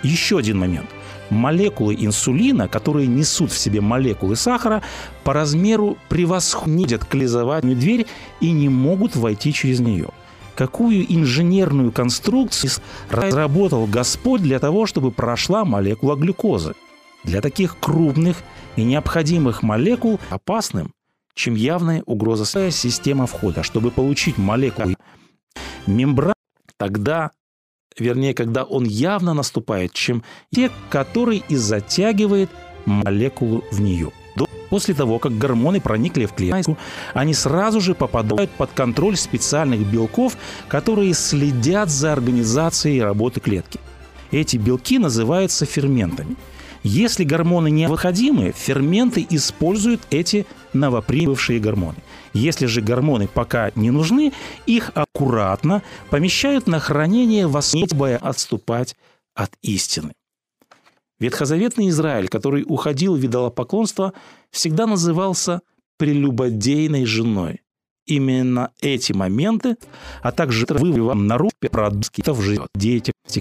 Еще 0.04 0.38
один 0.38 0.60
момент– 0.60 0.90
молекулы 1.30 1.96
инсулина, 1.96 2.68
которые 2.68 3.08
несут 3.08 3.52
в 3.52 3.58
себе 3.58 3.82
молекулы 3.82 4.36
сахара, 4.36 4.82
по 5.24 5.34
размеру 5.34 5.98
превосходят 6.10 7.06
клизовательную 7.06 7.78
дверь 7.78 8.06
и 8.40 8.52
не 8.52 8.70
могут 8.70 9.16
войти 9.16 9.54
через 9.54 9.80
нее. 9.80 10.10
Какую 10.56 11.06
инженерную 11.14 11.92
конструкцию 11.92 12.72
разработал 13.10 13.88
Господь 13.88 14.42
для 14.42 14.60
того, 14.60 14.86
чтобы 14.86 15.12
прошла 15.12 15.66
молекула 15.66 16.16
глюкозы? 16.16 16.76
Для 17.24 17.42
таких 17.42 17.78
крупных 17.80 18.38
и 18.76 18.84
необходимых 18.84 19.64
молекул 19.64 20.20
опасным, 20.30 20.92
чем 21.36 21.56
явная 21.56 22.02
угроза 22.06 22.72
система 22.72 23.28
входа. 23.28 23.62
Чтобы 23.64 23.92
получить 23.92 24.38
молекулу 24.38 24.96
мембрана, 25.86 26.34
тогда 26.78 27.32
вернее, 27.98 28.34
когда 28.34 28.64
он 28.64 28.84
явно 28.84 29.34
наступает, 29.34 29.94
чем 29.94 30.24
те, 30.54 30.72
который 30.90 31.44
и 31.48 31.56
затягивает 31.56 32.50
молекулу 32.86 33.64
в 33.72 33.82
нее. 33.82 34.12
После 34.70 34.94
того, 34.94 35.20
как 35.20 35.38
гормоны 35.38 35.80
проникли 35.80 36.26
в 36.26 36.34
клетку, 36.34 36.78
они 37.14 37.34
сразу 37.34 37.80
же 37.80 37.94
попадают 37.94 38.50
под 38.52 38.72
контроль 38.72 39.16
специальных 39.16 39.80
белков, 39.90 40.38
которые 40.68 41.14
следят 41.14 41.90
за 41.90 42.12
организацией 42.12 43.02
работы 43.02 43.40
клетки. 43.40 43.80
Эти 44.32 44.58
белки 44.58 44.98
называются 44.98 45.66
ферментами. 45.66 46.36
Если 46.88 47.24
гормоны 47.24 47.72
необходимы, 47.72 48.54
ферменты 48.56 49.26
используют 49.32 50.02
эти 50.12 50.46
новоприбывшие 50.74 51.60
гормоны. 51.60 51.98
Если 52.34 52.68
же 52.68 52.80
гормоны 52.80 53.28
пока 53.28 53.72
не 53.74 53.90
нужны, 53.90 54.34
их 54.68 54.92
аккуратно 54.94 55.82
помещают 56.12 56.68
на 56.68 56.80
хранение 56.80 57.48
в 57.48 57.58
основе 57.58 58.18
отступать 58.18 58.96
от 59.34 59.50
истины. 59.64 60.14
Ветхозаветный 61.20 61.90
Израиль, 61.90 62.28
который 62.28 62.64
уходил 62.68 63.16
в 63.16 63.26
идолопоклонство, 63.26 64.14
всегда 64.52 64.86
назывался 64.86 65.62
прелюбодейной 65.98 67.06
женой. 67.06 67.62
Именно 68.06 68.74
эти 68.80 69.12
моменты, 69.12 69.78
а 70.22 70.32
также 70.32 70.68
вывод 70.70 71.16
народ 71.16 71.54
продуктов 71.72 72.44
живет 72.44 72.70
деятельности 72.76 73.40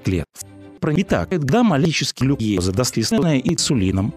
клеток. 0.92 1.06
Итак, 1.06 1.28
когда 1.30 1.62
малический 1.62 2.26
глюкоза, 2.26 2.72
доследственная 2.72 3.38
инсулином, 3.38 4.14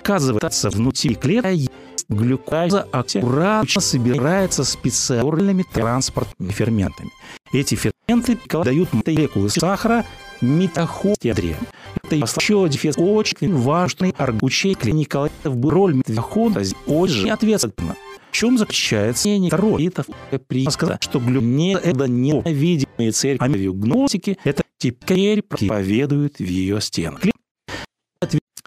оказывается 0.00 0.70
внутри 0.70 1.14
клетки, 1.14 1.68
глюкоза 2.08 2.86
аккуратно 2.92 3.80
собирается 3.80 4.64
специальными 4.64 5.64
транспортными 5.72 6.50
ферментами. 6.50 7.10
Эти 7.52 7.74
ферменты 7.74 8.38
дают 8.64 8.92
молекулы 8.92 9.50
сахара 9.50 10.04
митохондрия. 10.40 11.56
это 12.02 12.16
еще 12.16 12.68
дефис 12.68 12.94
очень 12.96 13.56
важный 13.56 14.14
учитель 14.40 14.92
Николаев 14.92 15.32
был 15.44 15.70
роль 15.70 15.94
Медвехон 15.94 16.56
очень 16.86 17.30
ответственно. 17.30 17.96
Чем 18.32 18.56
заключается 18.58 19.28
мнение 19.28 19.50
Таролитов 19.50 20.06
при 20.48 20.68
сказать, 20.70 21.02
что 21.02 21.20
глюне 21.20 21.74
это 21.74 22.08
невидимые 22.08 23.12
церкви 23.12 23.68
гносики, 23.68 24.38
это 24.42 24.64
теперь 24.78 25.42
проповедуют 25.42 26.38
в 26.38 26.44
ее 26.44 26.80
стенах. 26.80 27.20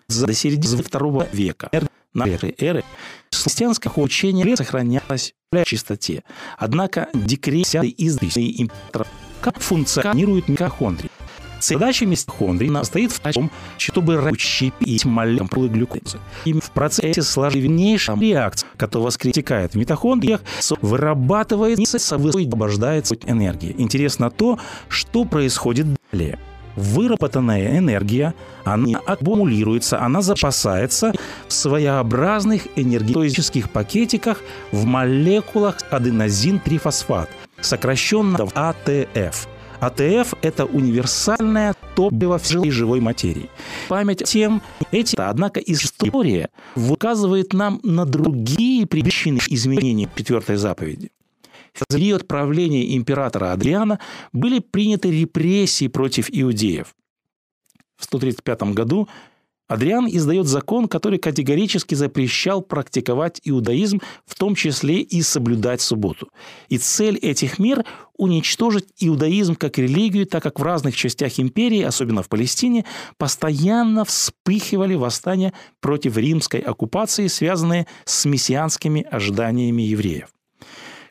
До 0.07 0.33
середины 0.33 0.83
второго 0.83 1.27
века 1.33 1.69
на 2.13 2.27
эры 2.27 2.83
христианское 3.31 3.91
учение 3.95 4.55
сохранялось 4.55 5.33
в 5.51 5.63
чистоте. 5.65 6.23
Однако 6.57 7.09
декрет 7.13 7.73
из 7.83 8.17
императора 8.21 9.07
функционирует 9.57 10.47
митохондрия. 10.47 11.09
Задача 11.59 12.05
митохондрии 12.05 12.69
состоит 12.69 13.11
в 13.11 13.19
том, 13.19 13.51
чтобы 13.77 14.17
расщепить 14.17 15.05
молекулы 15.05 15.69
глюкозы. 15.69 16.19
И 16.45 16.53
в 16.53 16.71
процессе 16.71 17.21
сложнейшей 17.21 18.15
реакции, 18.19 18.67
которая 18.77 19.07
воскресекает 19.07 19.73
в 19.73 19.77
митохондриях, 19.77 20.41
вырабатывается, 20.81 21.97
освобождается 21.97 23.15
энергия. 23.25 23.73
Интересно 23.77 24.29
то, 24.29 24.59
что 24.89 25.25
происходит 25.25 25.87
далее 26.11 26.39
выработанная 26.75 27.77
энергия, 27.77 28.33
она 28.63 28.99
аккумулируется, 29.05 30.01
она 30.01 30.21
запасается 30.21 31.13
в 31.47 31.53
своеобразных 31.53 32.67
энергетических 32.75 33.69
пакетиках 33.69 34.41
в 34.71 34.85
молекулах 34.85 35.77
аденозин-трифосфат, 35.89 37.29
сокращенно 37.61 38.45
в 38.45 38.51
АТФ. 38.53 39.47
АТФ– 39.85 40.33
это 40.41 40.65
универсальное 40.65 41.75
топливо 41.95 42.37
всей 42.39 42.71
живой 42.71 42.99
материи. 42.99 43.49
Память 43.87 44.23
тем, 44.23 44.61
эти, 44.91 45.15
однако, 45.15 45.59
история 45.59 46.49
указывает 46.75 47.53
нам 47.53 47.79
на 47.83 48.05
другие 48.05 48.87
причины 48.87 49.39
изменения 49.47 50.09
четвертой 50.15 50.55
заповеди. 50.55 51.11
В 51.73 51.85
период 51.87 52.27
правления 52.27 52.95
императора 52.95 53.51
Адриана 53.51 53.99
были 54.33 54.59
приняты 54.59 55.11
репрессии 55.11 55.87
против 55.87 56.29
иудеев. 56.29 56.95
В 57.97 58.05
135 58.05 58.73
году 58.73 59.07
Адриан 59.67 60.07
издает 60.07 60.45
закон, 60.47 60.87
который 60.87 61.17
категорически 61.17 61.95
запрещал 61.95 62.61
практиковать 62.61 63.41
иудаизм, 63.43 63.99
в 64.25 64.35
том 64.35 64.53
числе 64.53 65.01
и 65.01 65.21
соблюдать 65.23 65.81
субботу. 65.81 66.29
И 66.69 66.77
цель 66.77 67.17
этих 67.17 67.57
мер– 67.57 67.83
уничтожить 68.17 68.87
иудаизм 68.99 69.55
как 69.55 69.77
религию, 69.77 70.25
так 70.25 70.43
как 70.43 70.59
в 70.59 70.63
разных 70.63 70.95
частях 70.95 71.39
империи, 71.39 71.81
особенно 71.81 72.21
в 72.21 72.29
Палестине, 72.29 72.85
постоянно 73.17 74.05
вспыхивали 74.05 74.95
восстания 74.95 75.51
против 75.81 76.15
римской 76.15 76.61
оккупации, 76.61 77.27
связанные 77.27 77.87
с 78.05 78.23
мессианскими 78.25 79.05
ожиданиями 79.09 79.81
евреев. 79.81 80.29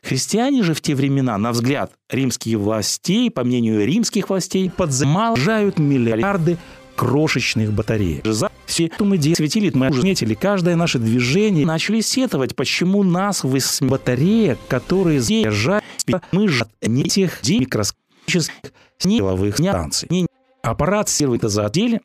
Христиане 0.01 0.63
же 0.63 0.73
в 0.73 0.81
те 0.81 0.95
времена, 0.95 1.37
на 1.37 1.51
взгляд 1.51 1.91
римских 2.09 2.57
властей, 2.57 3.29
по 3.31 3.43
мнению 3.43 3.85
римских 3.85 4.29
властей, 4.29 4.69
подзамажают 4.69 5.79
миллиарды 5.79 6.57
крошечных 6.95 7.71
батареек. 7.73 8.25
За 8.25 8.51
все 8.65 8.91
мы 8.99 9.21
светили, 9.21 9.71
мы 9.73 9.91
заметили, 9.93 10.33
каждое 10.33 10.75
наше 10.75 10.99
движение 10.99 11.65
начали 11.65 12.01
сетовать, 12.01 12.55
почему 12.55 13.03
нас 13.03 13.43
в 13.43 13.57
батареек, 13.81 14.57
которые 14.67 15.21
заезжают, 15.21 15.83
мы 16.31 16.47
же 16.47 16.65
не 16.81 17.03
тех 17.03 17.41
микроскопических 17.47 18.71
силовых 18.97 19.57
станций. 19.57 20.27
Аппарат 20.63 21.09
сервит 21.09 21.43
за 21.43 21.65
отделе, 21.65 22.01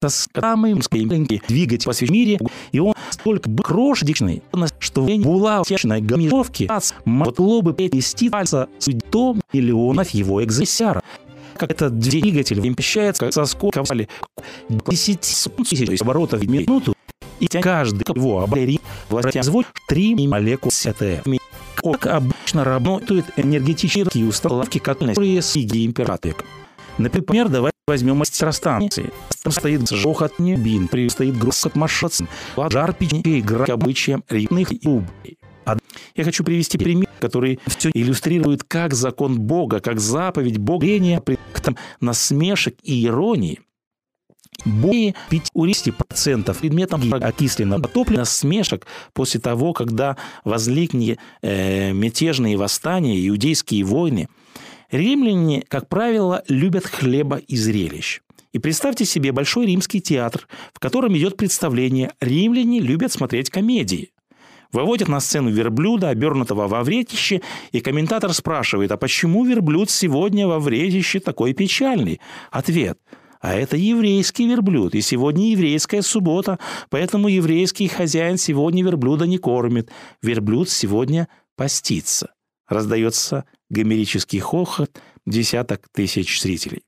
это 0.00 0.10
самый 0.10 0.74
маленький 0.74 1.42
двигатель 1.48 1.86
по 1.86 1.92
всему 1.92 2.12
мире, 2.12 2.38
и 2.70 2.78
он 2.78 2.94
столько 3.10 3.50
крошечный, 3.50 4.42
что 4.78 5.02
в 5.02 5.18
булавочной 5.18 6.00
гамировке 6.00 6.70
могло 7.04 7.62
бы 7.62 7.74
перевести 7.74 8.30
пальца 8.30 8.68
судьбом 8.78 9.40
миллионов 9.52 10.10
его 10.10 10.42
экземпляров 10.44 11.02
как 11.58 11.70
этот 11.72 11.98
двигатель 11.98 12.60
вмещается 12.60 13.30
со 13.30 13.44
скоростью 13.44 14.08
10 14.68 15.20
тысяч 15.20 16.00
оборотов 16.00 16.40
в 16.40 16.48
минуту, 16.48 16.94
и 17.40 17.46
каждый 17.46 18.04
его 18.14 18.42
оборот 18.42 18.80
воспроизводит 19.10 19.68
3 19.88 20.26
молекулы 20.26 20.72
СТФ. 20.72 21.24
Как 21.76 22.06
обычно 22.06 22.64
работают 22.64 23.26
энергетические 23.36 24.26
установки, 24.26 24.78
которые 24.78 25.42
с 25.42 25.56
императором. 25.56 26.36
Например, 26.98 27.48
давай 27.48 27.70
возьмем 27.86 28.18
электростанции. 28.22 29.12
Там 29.44 29.52
стоит 29.52 29.88
жохот 29.88 30.38
небин, 30.38 30.88
стоит 31.08 31.38
грохот 31.38 31.76
машин, 31.76 32.28
жар 32.56 32.92
печи, 32.92 33.38
игра 33.38 33.64
обычаем 33.72 34.24
рыбных 34.28 34.72
и 34.72 34.88
убей. 34.88 35.38
Я 36.14 36.24
хочу 36.24 36.44
привести 36.44 36.78
пример, 36.78 37.08
который 37.20 37.60
все 37.66 37.90
иллюстрирует, 37.92 38.64
как 38.64 38.94
закон 38.94 39.38
Бога, 39.38 39.80
как 39.80 40.00
заповедь 40.00 40.58
Бога, 40.58 40.86
при 41.20 41.38
насмешек 42.00 42.76
и 42.82 43.04
иронии 43.06 43.60
более 44.64 45.14
50% 45.30 46.58
предметом 46.58 47.14
окисленного 47.14 47.88
топлива 47.88 48.24
смешек 48.24 48.86
после 49.12 49.40
того, 49.40 49.72
когда 49.72 50.16
возникли 50.44 51.18
э, 51.42 51.92
мятежные 51.92 52.56
восстания, 52.56 53.26
иудейские 53.28 53.84
войны. 53.84 54.28
Римляне, 54.90 55.64
как 55.68 55.88
правило, 55.88 56.42
любят 56.48 56.86
хлеба 56.86 57.36
и 57.36 57.56
зрелищ. 57.56 58.20
И 58.52 58.58
представьте 58.58 59.04
себе 59.04 59.32
большой 59.32 59.66
римский 59.66 60.00
театр, 60.00 60.48
в 60.72 60.80
котором 60.80 61.16
идет 61.16 61.36
представление. 61.36 62.12
Римляне 62.20 62.80
любят 62.80 63.12
смотреть 63.12 63.50
комедии. 63.50 64.10
Выводят 64.72 65.08
на 65.08 65.20
сцену 65.20 65.50
верблюда, 65.50 66.10
обернутого 66.10 66.68
во 66.68 66.82
вретище, 66.82 67.40
и 67.72 67.80
комментатор 67.80 68.32
спрашивает, 68.34 68.92
а 68.92 68.96
почему 68.96 69.44
верблюд 69.44 69.90
сегодня 69.90 70.46
во 70.46 70.58
вретище 70.58 71.20
такой 71.20 71.54
печальный? 71.54 72.20
Ответ– 72.50 72.98
а 73.40 73.54
это 73.54 73.76
еврейский 73.76 74.48
верблюд, 74.48 74.94
и 74.94 75.00
сегодня 75.00 75.50
еврейская 75.50 76.02
суббота, 76.02 76.58
поэтому 76.90 77.28
еврейский 77.28 77.86
хозяин 77.86 78.36
сегодня 78.36 78.82
верблюда 78.82 79.26
не 79.26 79.38
кормит. 79.38 79.90
Верблюд 80.22 80.68
сегодня 80.68 81.28
постится. 81.56 82.34
Раздается 82.66 83.44
гомерический 83.70 84.40
хохот 84.40 85.00
десяток 85.24 85.88
тысяч 85.92 86.40
зрителей. 86.40 86.82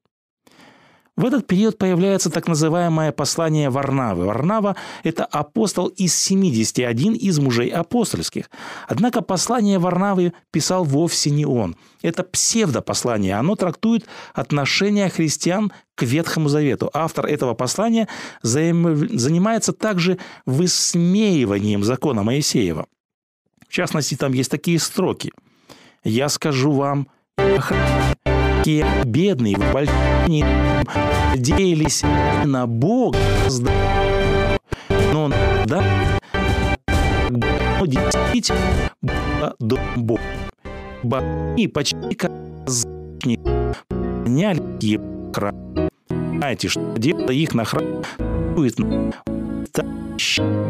В 1.20 1.26
этот 1.26 1.46
период 1.46 1.76
появляется 1.76 2.30
так 2.30 2.48
называемое 2.48 3.12
послание 3.12 3.68
Варнавы. 3.68 4.24
Варнава– 4.24 4.74
это 5.04 5.26
апостол 5.26 5.88
из 5.88 6.14
71 6.14 7.12
из 7.12 7.38
мужей 7.38 7.68
апостольских. 7.68 8.50
Однако 8.88 9.20
послание 9.20 9.78
Варнавы 9.78 10.32
писал 10.50 10.82
вовсе 10.82 11.28
не 11.28 11.44
он. 11.44 11.76
Это 12.00 12.22
псевдопослание. 12.22 13.34
Оно 13.34 13.54
трактует 13.54 14.06
отношение 14.32 15.10
христиан 15.10 15.72
к 15.94 16.04
Ветхому 16.04 16.48
Завету. 16.48 16.88
Автор 16.94 17.26
этого 17.26 17.52
послания 17.52 18.08
занимается 18.42 19.74
также 19.74 20.16
высмеиванием 20.46 21.84
закона 21.84 22.22
Моисеева. 22.22 22.86
В 23.68 23.70
частности, 23.70 24.14
там 24.14 24.32
есть 24.32 24.50
такие 24.50 24.78
строки. 24.78 25.32
«Я 26.02 26.30
скажу 26.30 26.72
вам, 26.72 27.08
такие 28.60 28.84
бедные 29.06 29.56
в 29.56 29.72
больнице 29.72 30.46
надеялись 31.34 32.02
на 32.44 32.66
Бога, 32.66 33.16
но 35.14 35.32
да, 35.64 35.82
действительно 37.86 39.54
дом 39.58 39.80
Бога. 39.96 40.20
И 41.56 41.68
почти 41.68 42.14
как 42.14 42.32
поняли 44.26 45.00
храм. 45.32 45.88
Знаете, 46.10 46.68
что 46.68 46.82
дело 46.98 47.30
их 47.30 47.54
на 47.54 47.64
храм 47.64 48.04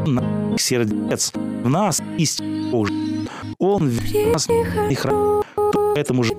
на 0.07 0.59
сердец 0.59 1.33
в 1.35 1.69
нас 1.69 2.01
Божий. 2.71 3.29
Он 3.59 3.89
в 3.89 4.33
нас 4.33 4.47
храм 4.95 5.43
Поэтому 6.01 6.23
же 6.25 6.33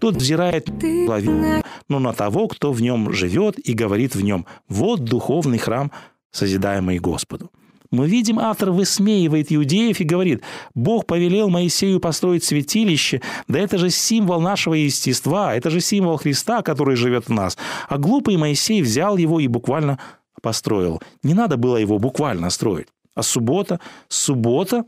тот 0.00 0.16
взирает 0.16 0.66
половину, 1.06 1.62
но 1.88 2.00
на 2.00 2.12
того, 2.12 2.48
кто 2.48 2.72
в 2.72 2.82
нем 2.82 3.12
живет 3.12 3.56
и 3.56 3.72
говорит 3.72 4.16
в 4.16 4.20
нем 4.20 4.46
«Вот 4.68 5.04
духовный 5.04 5.58
храм, 5.58 5.92
созидаемый 6.32 6.98
Господу». 6.98 7.52
Мы 7.92 8.08
видим, 8.08 8.40
автор 8.40 8.72
высмеивает 8.72 9.52
иудеев 9.52 10.00
и 10.00 10.04
говорит, 10.04 10.42
Бог 10.74 11.06
повелел 11.06 11.50
Моисею 11.50 12.00
построить 12.00 12.42
святилище, 12.42 13.20
да 13.46 13.60
это 13.60 13.78
же 13.78 13.90
символ 13.90 14.40
нашего 14.40 14.74
естества, 14.74 15.54
это 15.54 15.70
же 15.70 15.80
символ 15.80 16.16
Христа, 16.16 16.62
который 16.62 16.96
живет 16.96 17.28
в 17.28 17.30
нас. 17.30 17.56
А 17.88 17.96
глупый 17.96 18.36
Моисей 18.38 18.82
взял 18.82 19.18
его 19.18 19.38
и 19.38 19.46
буквально 19.46 20.00
построил. 20.40 21.00
Не 21.22 21.34
надо 21.34 21.56
было 21.56 21.76
его 21.76 22.00
буквально 22.00 22.50
строить. 22.50 22.88
А 23.14 23.22
суббота, 23.22 23.78
суббота 24.08 24.84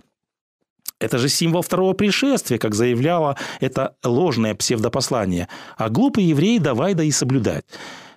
это 1.01 1.19
же 1.19 1.29
символ 1.29 1.63
второго 1.63 1.93
пришествия, 1.93 2.59
как 2.59 2.75
заявляло 2.75 3.37
это 3.61 3.97
ложное 4.05 4.55
псевдопослание. 4.55 5.49
А 5.77 5.89
глупый 5.89 6.25
еврей 6.25 6.59
давай 6.59 6.95
да 6.95 7.03
и 7.03 7.11
соблюдать. 7.11 7.65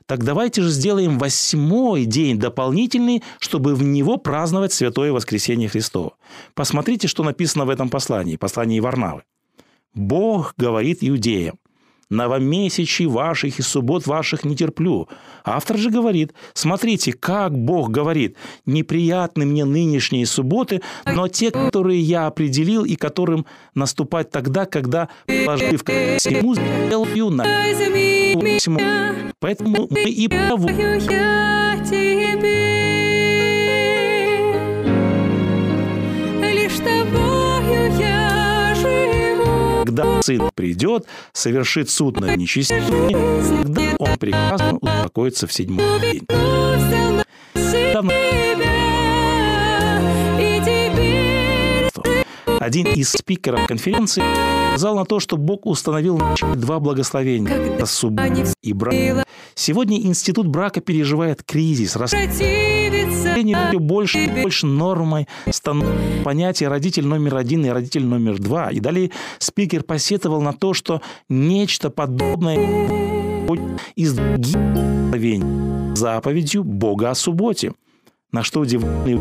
Так 0.05 0.23
давайте 0.23 0.61
же 0.61 0.69
сделаем 0.69 1.19
восьмой 1.19 2.05
день 2.05 2.39
дополнительный, 2.39 3.23
чтобы 3.39 3.75
в 3.75 3.83
него 3.83 4.17
праздновать 4.17 4.71
Святое 4.71 5.11
Воскресение 5.11 5.67
Христово. 5.67 6.13
Посмотрите, 6.53 7.09
что 7.09 7.23
написано 7.23 7.65
в 7.65 7.69
этом 7.69 7.89
послании, 7.89 8.37
послании 8.37 8.79
Варнавы. 8.79 9.23
Бог 9.93 10.53
говорит 10.55 10.99
иудеям, 11.01 11.59
новомесячий 12.09 13.05
ваших 13.05 13.59
и 13.59 13.61
суббот 13.61 14.07
ваших 14.07 14.45
не 14.45 14.55
терплю. 14.55 15.07
Автор 15.43 15.77
же 15.77 15.89
говорит, 15.89 16.33
смотрите, 16.53 17.13
как 17.13 17.57
Бог 17.57 17.89
говорит, 17.89 18.35
неприятны 18.65 19.45
мне 19.45 19.65
нынешние 19.65 20.25
субботы, 20.25 20.81
но 21.05 21.27
те, 21.27 21.51
которые 21.51 21.99
я 21.99 22.27
определил 22.27 22.85
и 22.85 22.95
которым 22.95 23.45
наступать 23.75 24.31
тогда, 24.31 24.65
когда, 24.65 25.09
положив 25.25 25.83
всему, 25.83 26.55
сделаю 26.55 27.29
на 27.29 27.43
всему. 28.57 28.79
Поэтому 29.39 29.87
мы 29.89 30.09
и 30.09 30.27
проводим 30.27 30.99
когда 39.97 40.21
сын 40.21 40.49
придет, 40.53 41.05
совершит 41.33 41.89
суд 41.89 42.19
над 42.19 42.37
нечестивыми, 42.37 43.13
тогда 43.63 43.81
он 43.97 44.17
прекрасно 44.17 44.77
успокоится 44.79 45.47
в 45.47 45.53
седьмой 45.53 45.99
день. 45.99 46.27
На 47.93 48.03
Один 52.59 52.87
из 52.87 53.11
спикеров 53.11 53.65
конференции 53.65 54.23
сказал 54.71 54.95
на 54.95 55.05
то, 55.05 55.19
что 55.19 55.37
Бог 55.37 55.65
установил 55.65 56.21
два 56.55 56.79
благословения– 56.79 57.53
это 57.75 57.85
суббота 57.85 58.45
и 58.61 58.73
брак. 58.73 59.25
Сегодня 59.55 59.99
институт 60.01 60.47
брака 60.47 60.81
переживает 60.81 61.43
кризис, 61.43 61.93
противится 61.93 62.66
все 63.17 63.79
больше 63.79 64.25
и 64.25 64.27
больше 64.27 64.65
нормой 64.65 65.27
становится 65.49 66.23
понятие 66.23 66.69
родитель 66.69 67.05
номер 67.05 67.37
один 67.37 67.65
и 67.65 67.69
родитель 67.69 68.05
номер 68.05 68.39
два. 68.39 68.71
И 68.71 68.79
далее 68.79 69.11
спикер 69.39 69.83
посетовал 69.83 70.41
на 70.41 70.53
то, 70.53 70.73
что 70.73 71.01
нечто 71.29 71.89
подобное 71.89 73.47
из 73.95 74.13
других 74.13 75.43
заповедью 75.95 76.63
Бога 76.63 77.11
о 77.11 77.15
субботе. 77.15 77.73
На 78.31 78.43
что 78.43 78.59
удивленный 78.59 79.17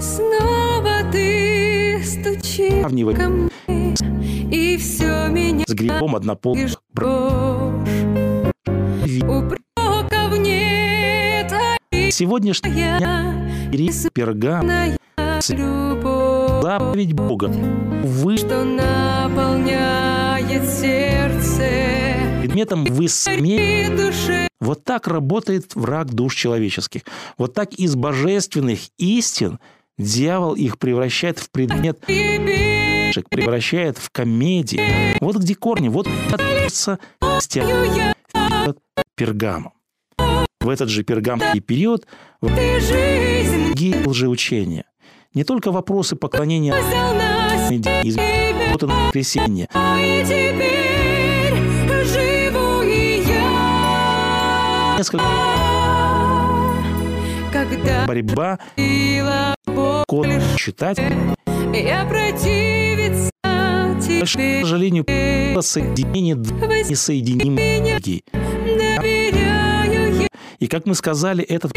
снова 0.00 1.00
ты 1.10 2.00
сравнивает 2.04 3.16
ко 3.16 3.28
мне, 3.28 3.50
и 4.50 4.76
все 4.76 5.28
меня 5.28 5.64
с 5.66 5.74
грибом 5.74 6.16
однополых 6.16 6.80
а 12.10 12.12
Сегодняшний 12.12 12.72
я 12.72 13.32
рис 13.70 14.08
пергам 14.12 14.62
знаю 14.62 14.98
любовь, 15.48 16.60
заповедь 16.60 17.12
Бога. 17.12 17.46
Вы 17.46 18.36
что 18.36 18.64
наполняет 18.64 19.88
сердце 20.68 21.68
предметом 22.40 22.84
и 22.84 22.90
душе. 23.96 24.48
Вот 24.60 24.82
так 24.82 25.06
работает 25.06 25.76
враг 25.76 26.12
душ 26.12 26.34
человеческих. 26.34 27.02
Вот 27.38 27.54
так 27.54 27.74
из 27.74 27.94
божественных 27.94 28.80
истин 28.98 29.60
дьявол 29.96 30.54
их 30.54 30.80
превращает 30.80 31.38
в 31.38 31.48
предмет 31.52 32.00
превращает 33.28 33.98
в 33.98 34.10
комедии. 34.10 35.16
Вот 35.20 35.36
где 35.36 35.54
корни, 35.54 35.88
вот 35.88 36.08
я 37.54 38.14
пергамом. 39.14 39.74
В 40.60 40.68
этот 40.68 40.90
же 40.90 41.04
пергамский 41.04 41.60
период 41.60 42.06
ты 42.42 42.80
жизнь. 42.80 43.72
лжеучения. 44.04 44.84
Не 45.32 45.44
только 45.44 45.72
вопросы 45.72 46.16
поклонения 46.16 46.74
из 48.04 48.18
вот 48.70 48.82
на 48.82 49.06
воскресенье, 49.06 49.68
и 49.72 50.22
теперь 50.22 51.54
живу 52.04 52.82
и 52.82 53.22
я. 53.26 54.96
несколько 54.98 55.24
Когда 57.50 58.04
борьба, 58.06 58.58
код 60.06 60.26
читать, 60.56 60.98
я 61.72 62.04
противиться 62.04 63.30
к 63.42 64.00
тебе, 64.02 64.60
сожалению, 64.60 65.04
соединение 65.62 66.34
несоединимых 66.36 67.94
людей. 67.94 68.24
доверяю 68.32 69.40
я 69.40 69.59
И 70.60 70.66
как 70.66 70.86
мы 70.86 70.94
сказали, 70.94 71.42
этот 71.42 71.72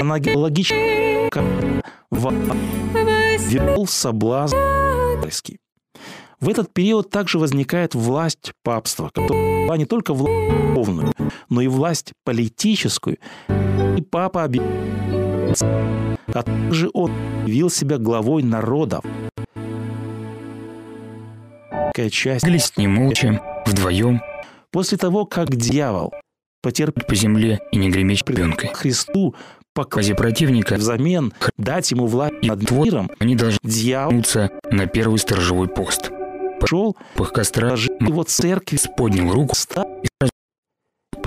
аналогично 0.00 0.76
ввел 3.40 3.84
в 3.84 3.90
соблазн. 3.90 4.56
В 6.40 6.48
этот 6.48 6.72
период 6.72 7.10
также 7.10 7.40
возникает 7.40 7.96
власть 7.96 8.52
папства, 8.62 9.10
которая 9.12 9.66
была 9.66 9.76
не 9.76 9.84
только 9.84 10.14
власть 10.14 10.68
духовную, 10.68 11.12
но 11.50 11.60
и 11.60 11.66
власть 11.66 12.12
политическую. 12.24 13.18
И 13.96 14.02
папа 14.02 14.44
объявил, 14.44 14.70
а 16.28 16.42
также 16.44 16.90
он 16.94 17.10
явил 17.46 17.68
себя 17.68 17.98
главой 17.98 18.44
народов. 18.44 19.04
Часть 22.12 22.76
не 22.76 22.86
молча, 22.86 23.42
вдвоем, 23.66 24.22
после 24.70 24.96
того, 24.96 25.26
как 25.26 25.56
дьявол 25.56 26.12
потерпел 26.62 27.04
по 27.06 27.14
земле 27.14 27.60
и 27.72 27.78
не 27.78 27.90
греметь 27.90 28.24
пленкой. 28.24 28.70
Христу 28.72 29.34
Квази 29.84 30.14
противника, 30.14 30.74
взамен 30.74 31.32
дать 31.56 31.90
ему 31.90 32.06
власть 32.06 32.42
над 32.42 32.70
миром, 32.70 33.10
они 33.18 33.36
должны 33.36 33.60
дьявол 33.62 34.10
вернуться 34.10 34.50
на 34.70 34.86
первый 34.86 35.18
сторожевой 35.18 35.68
пост. 35.68 36.10
пошел, 36.60 36.96
Пах 37.14 37.32
костра 37.32 37.74
его 37.74 38.22
церкви 38.24 38.78
поднял 38.96 39.32
руку 39.32 39.54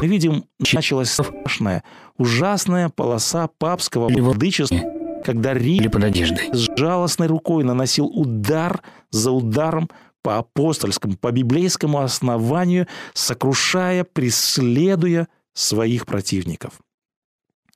Мы 0.02 0.08
видим, 0.08 0.46
началась 0.60 1.12
страшная, 1.12 1.84
ужасная 2.18 2.90
полоса 2.90 3.48
папского 3.60 4.10
владычества, 4.10 4.80
когда 5.24 5.54
Рим 5.54 5.92
под 5.92 6.04
одеждой. 6.04 6.50
с 6.52 6.68
жалостной 6.76 7.28
рукой 7.28 7.64
наносил 7.64 8.08
удар 8.08 8.82
за 9.12 9.32
ударом 9.32 9.90
по 10.22 10.38
апостольскому, 10.38 11.18
по 11.18 11.32
библейскому 11.32 12.00
основанию, 12.00 12.88
сокрушая, 13.14 14.04
преследуя 14.04 15.28
своих 15.54 16.06
противников. 16.06 16.74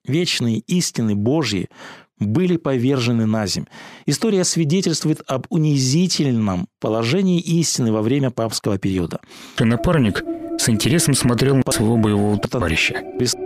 Вечные 0.05 0.59
истины 0.59 1.15
Божьи 1.15 1.69
были 2.19 2.57
повержены 2.57 3.25
на 3.25 3.45
земь. 3.45 3.65
История 4.05 4.43
свидетельствует 4.43 5.21
об 5.27 5.47
унизительном 5.49 6.67
положении 6.79 7.39
истины 7.39 7.91
во 7.91 8.01
время 8.01 8.31
папского 8.31 8.77
периода. 8.77 9.19
Напарник 9.59 10.23
с 10.57 10.69
интересом 10.69 11.13
смотрел 11.13 11.57
на 11.57 11.71
своего 11.71 11.97
боевого 11.97 12.37
товарища, 12.37 13.03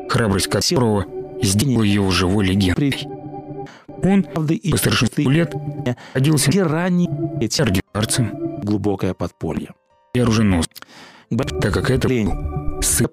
храбрость 0.10 0.48
которого 0.48 1.06
сделала 1.42 1.84
его 1.84 2.12
живой 2.12 2.46
легендой. 2.46 2.94
Он 4.04 4.24
по 4.24 4.78
старшинству 4.78 5.30
лет 5.30 5.54
родился 6.14 6.52
где 6.52 7.79
ординарцем 8.00 8.60
глубокое 8.62 9.14
подполье. 9.14 9.74
и 10.14 10.20
оруженосцем, 10.20 10.74
так 11.38 11.74
как 11.74 11.92
это 11.92 12.08
Лень. 12.08 12.32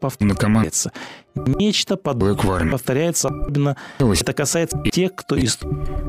повторяется. 0.01 0.25
наркоманец 0.25 0.89
Нечто 1.35 1.97
подобное 1.97 2.37
в 2.37 2.51
армии. 2.51 2.71
повторяется 2.71 3.29
особенно. 3.29 3.77
Это 3.99 4.33
касается 4.33 4.83
тех, 4.91 5.15
кто 5.15 5.37
из 5.37 5.59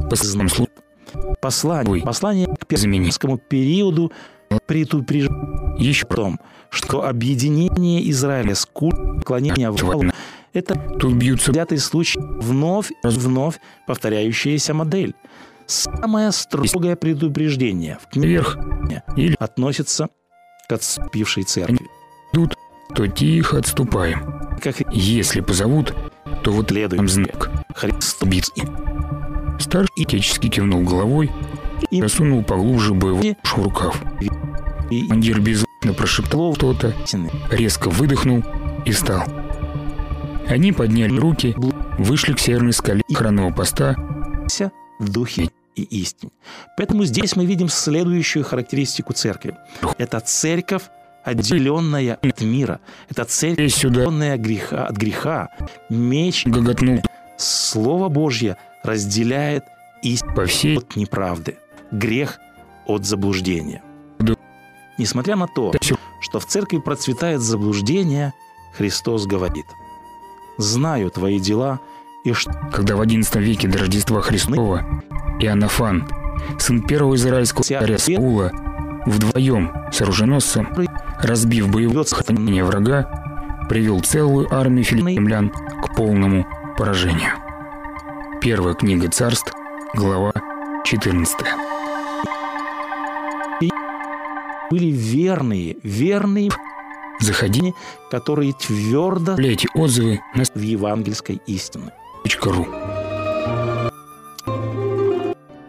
По 0.09 0.15
словам 0.15 0.49
слух, 0.49 0.69
послания, 1.41 1.89
Ой. 1.89 2.01
послания 2.01 2.47
к 2.47 2.65
персидскому 2.67 3.37
периоду 3.37 4.11
предупреждает 4.65 5.79
еще 5.79 6.05
о 6.05 6.15
том, 6.15 6.39
что 6.69 7.05
объединение 7.05 8.09
Израиля 8.11 8.55
с 8.55 8.65
культом 8.65 9.19
поклонения 9.19 9.67
Аврааму 9.67 10.11
это 10.53 10.75
Тут 10.99 11.13
бьются 11.13 11.51
случай, 11.77 12.19
вновь 12.19 12.91
вновь 13.03 13.59
повторяющаяся 13.85 14.73
модель. 14.73 15.13
Самое 15.67 16.31
строгое 16.31 16.95
предупреждение 16.95 17.97
в 18.01 18.07
книге 18.07 18.27
вверх 18.29 18.57
или 19.17 19.35
относится 19.37 20.07
к 20.69 20.71
отступившей 20.71 21.43
церкви. 21.43 21.87
идут, 22.31 22.55
то 22.95 23.07
тихо 23.07 23.57
отступаем. 23.57 24.57
Как 24.61 24.81
Если 24.93 25.41
позовут, 25.41 25.93
то 26.43 26.51
вот 26.51 26.69
следует 26.69 26.97
там 26.97 27.07
знак. 27.07 27.51
Биться. 28.23 28.53
Старший 29.59 29.89
отечески 29.99 30.47
кивнул 30.47 30.83
головой 30.83 31.31
и 31.91 31.99
просунул 31.99 32.43
поглубже 32.43 32.93
боевой 32.93 33.35
в 33.43 33.57
рукав. 33.57 34.01
Командир 34.89 35.41
беззвучно 35.41 35.93
прошептал 35.93 36.55
что-то, 36.55 36.93
истины. 37.03 37.29
резко 37.51 37.89
выдохнул 37.89 38.43
и 38.85 38.91
встал. 38.91 39.23
Они 40.47 40.71
подняли 40.71 41.17
руки, 41.17 41.55
вышли 41.97 42.33
к 42.33 42.39
северной 42.39 42.71
скале 42.71 43.03
охранного 43.09 43.51
поста 43.51 43.95
в 44.99 45.09
духе 45.09 45.49
и 45.77 45.83
истине. 46.01 46.31
Поэтому 46.75 47.05
здесь 47.05 47.35
мы 47.35 47.45
видим 47.45 47.69
следующую 47.69 48.43
характеристику 48.43 49.13
церкви. 49.13 49.55
Это 49.97 50.19
церковь 50.19 50.83
отделенная 51.23 52.17
от 52.21 52.41
мира. 52.41 52.79
Это 53.09 53.25
церковь, 53.25 53.83
отделенная 53.83 54.37
греха, 54.37 54.87
от 54.87 54.95
греха. 54.95 55.49
Меч 55.89 56.45
гоготнул 56.45 57.01
Слово 57.37 58.09
Божье 58.09 58.57
разделяет 58.83 59.65
истину 60.01 60.33
по 60.33 60.45
всей 60.45 60.77
от 60.77 60.95
неправды, 60.95 61.57
грех 61.91 62.39
от 62.85 63.05
заблуждения. 63.05 63.83
Да. 64.19 64.35
Несмотря 64.97 65.35
на 65.35 65.47
то, 65.47 65.73
что 66.21 66.39
в 66.39 66.45
церкви 66.45 66.79
процветает 66.79 67.41
заблуждение, 67.41 68.33
Христос 68.73 69.27
говорит, 69.27 69.65
«Знаю 70.57 71.11
твои 71.11 71.39
дела, 71.39 71.79
и 72.27 72.33
что 72.33 72.51
когда 72.73 72.95
в 72.97 73.01
XI 73.01 73.39
веке 73.39 73.67
до 73.69 73.79
Рождества 73.79 74.21
Христова 74.21 74.83
Иоаннафан, 75.39 76.07
сын 76.59 76.81
первого 76.85 77.15
израильского 77.15 77.63
царя 77.63 77.97
Саула, 77.97 78.51
вдвоем 79.05 79.71
с 79.93 80.01
оруженосцем, 80.01 80.67
разбив 81.21 81.69
боевое 81.69 82.03
сохранение 82.03 82.65
врага, 82.65 83.65
привел 83.69 84.01
целую 84.01 84.53
армию 84.53 84.83
филистимлян 84.83 85.49
к 85.49 85.95
полному 85.95 86.45
поражению. 86.77 87.31
Первая 88.41 88.73
книга 88.73 89.09
царств, 89.09 89.53
глава 89.93 90.33
14. 90.83 91.37
были 94.69 94.91
верные, 94.91 95.77
верные, 95.81 96.51
Заходи, 97.19 97.73
которые 98.11 98.53
твердо 98.53 99.31
оставляйте 99.31 99.67
отзывы 99.73 100.19
на 100.35 100.43
в 100.43 100.61
евангельской 100.61 101.41
истине. 101.47 101.91
.ру. 102.27 102.67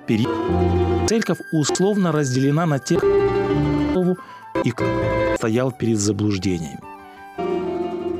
Пери- 0.07 1.07
Церковь 1.07 1.39
условно 1.53 2.13
разделена 2.13 2.67
на 2.67 2.79
тех, 2.79 2.99
кто 2.99 4.17
и 4.65 4.73
стоял 5.37 5.73
перед 5.73 5.99
заблуждениями. 5.99 6.81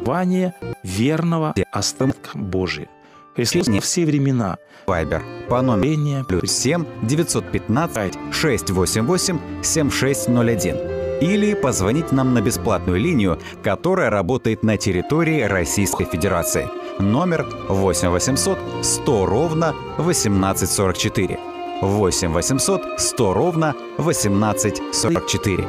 Вание 0.05 0.55
верного 0.83 1.55
остатка 1.73 2.31
Божия. 2.39 2.89
Христос 3.37 3.69
во 3.69 3.81
все 3.81 4.05
времена 4.05 4.57
Вайбер 4.87 5.23
по 5.49 5.63
номеру 5.63 6.25
плюс 6.25 6.51
7 6.51 6.85
915 7.03 8.15
688 8.33 9.39
7601 9.63 10.77
или 11.21 11.55
позвонить 11.55 12.13
нам 12.13 12.33
на 12.35 12.41
бесплатную 12.41 12.99
линию, 12.99 13.39
которая 13.63 14.11
работает 14.11 14.63
на 14.63 14.77
территории 14.77 15.43
Российской 15.43 16.05
Федерации. 16.05 16.69
Номер 16.99 17.47
8 17.69 18.09
800 18.09 18.59
100 18.83 19.27
ровно 19.27 19.69
1844. 19.99 21.39
8 21.81 22.33
800 22.33 23.01
100 23.01 23.35
ровно 23.35 23.75
1844. 23.99 25.65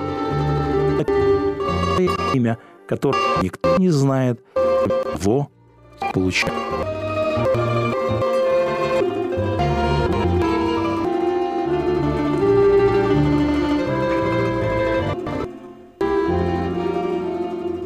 имя, 2.33 2.57
которое 2.87 3.19
никто 3.41 3.77
не 3.77 3.89
знает, 3.89 4.43
его 4.55 5.49
получает. 6.13 6.53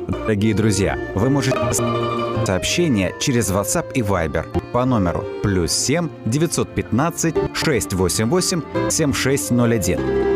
Дорогие 0.08 0.53
друзья, 0.56 0.97
вы 1.15 1.29
можете 1.29 1.53
сообщение 1.74 3.14
через 3.20 3.52
WhatsApp 3.52 3.92
и 3.94 4.02
Viber 4.02 4.46
по 4.72 4.86
номеру 4.86 5.24
плюс 5.42 5.72
7 5.72 6.10
915 6.26 7.36
688 7.54 8.62
7601 8.90 10.33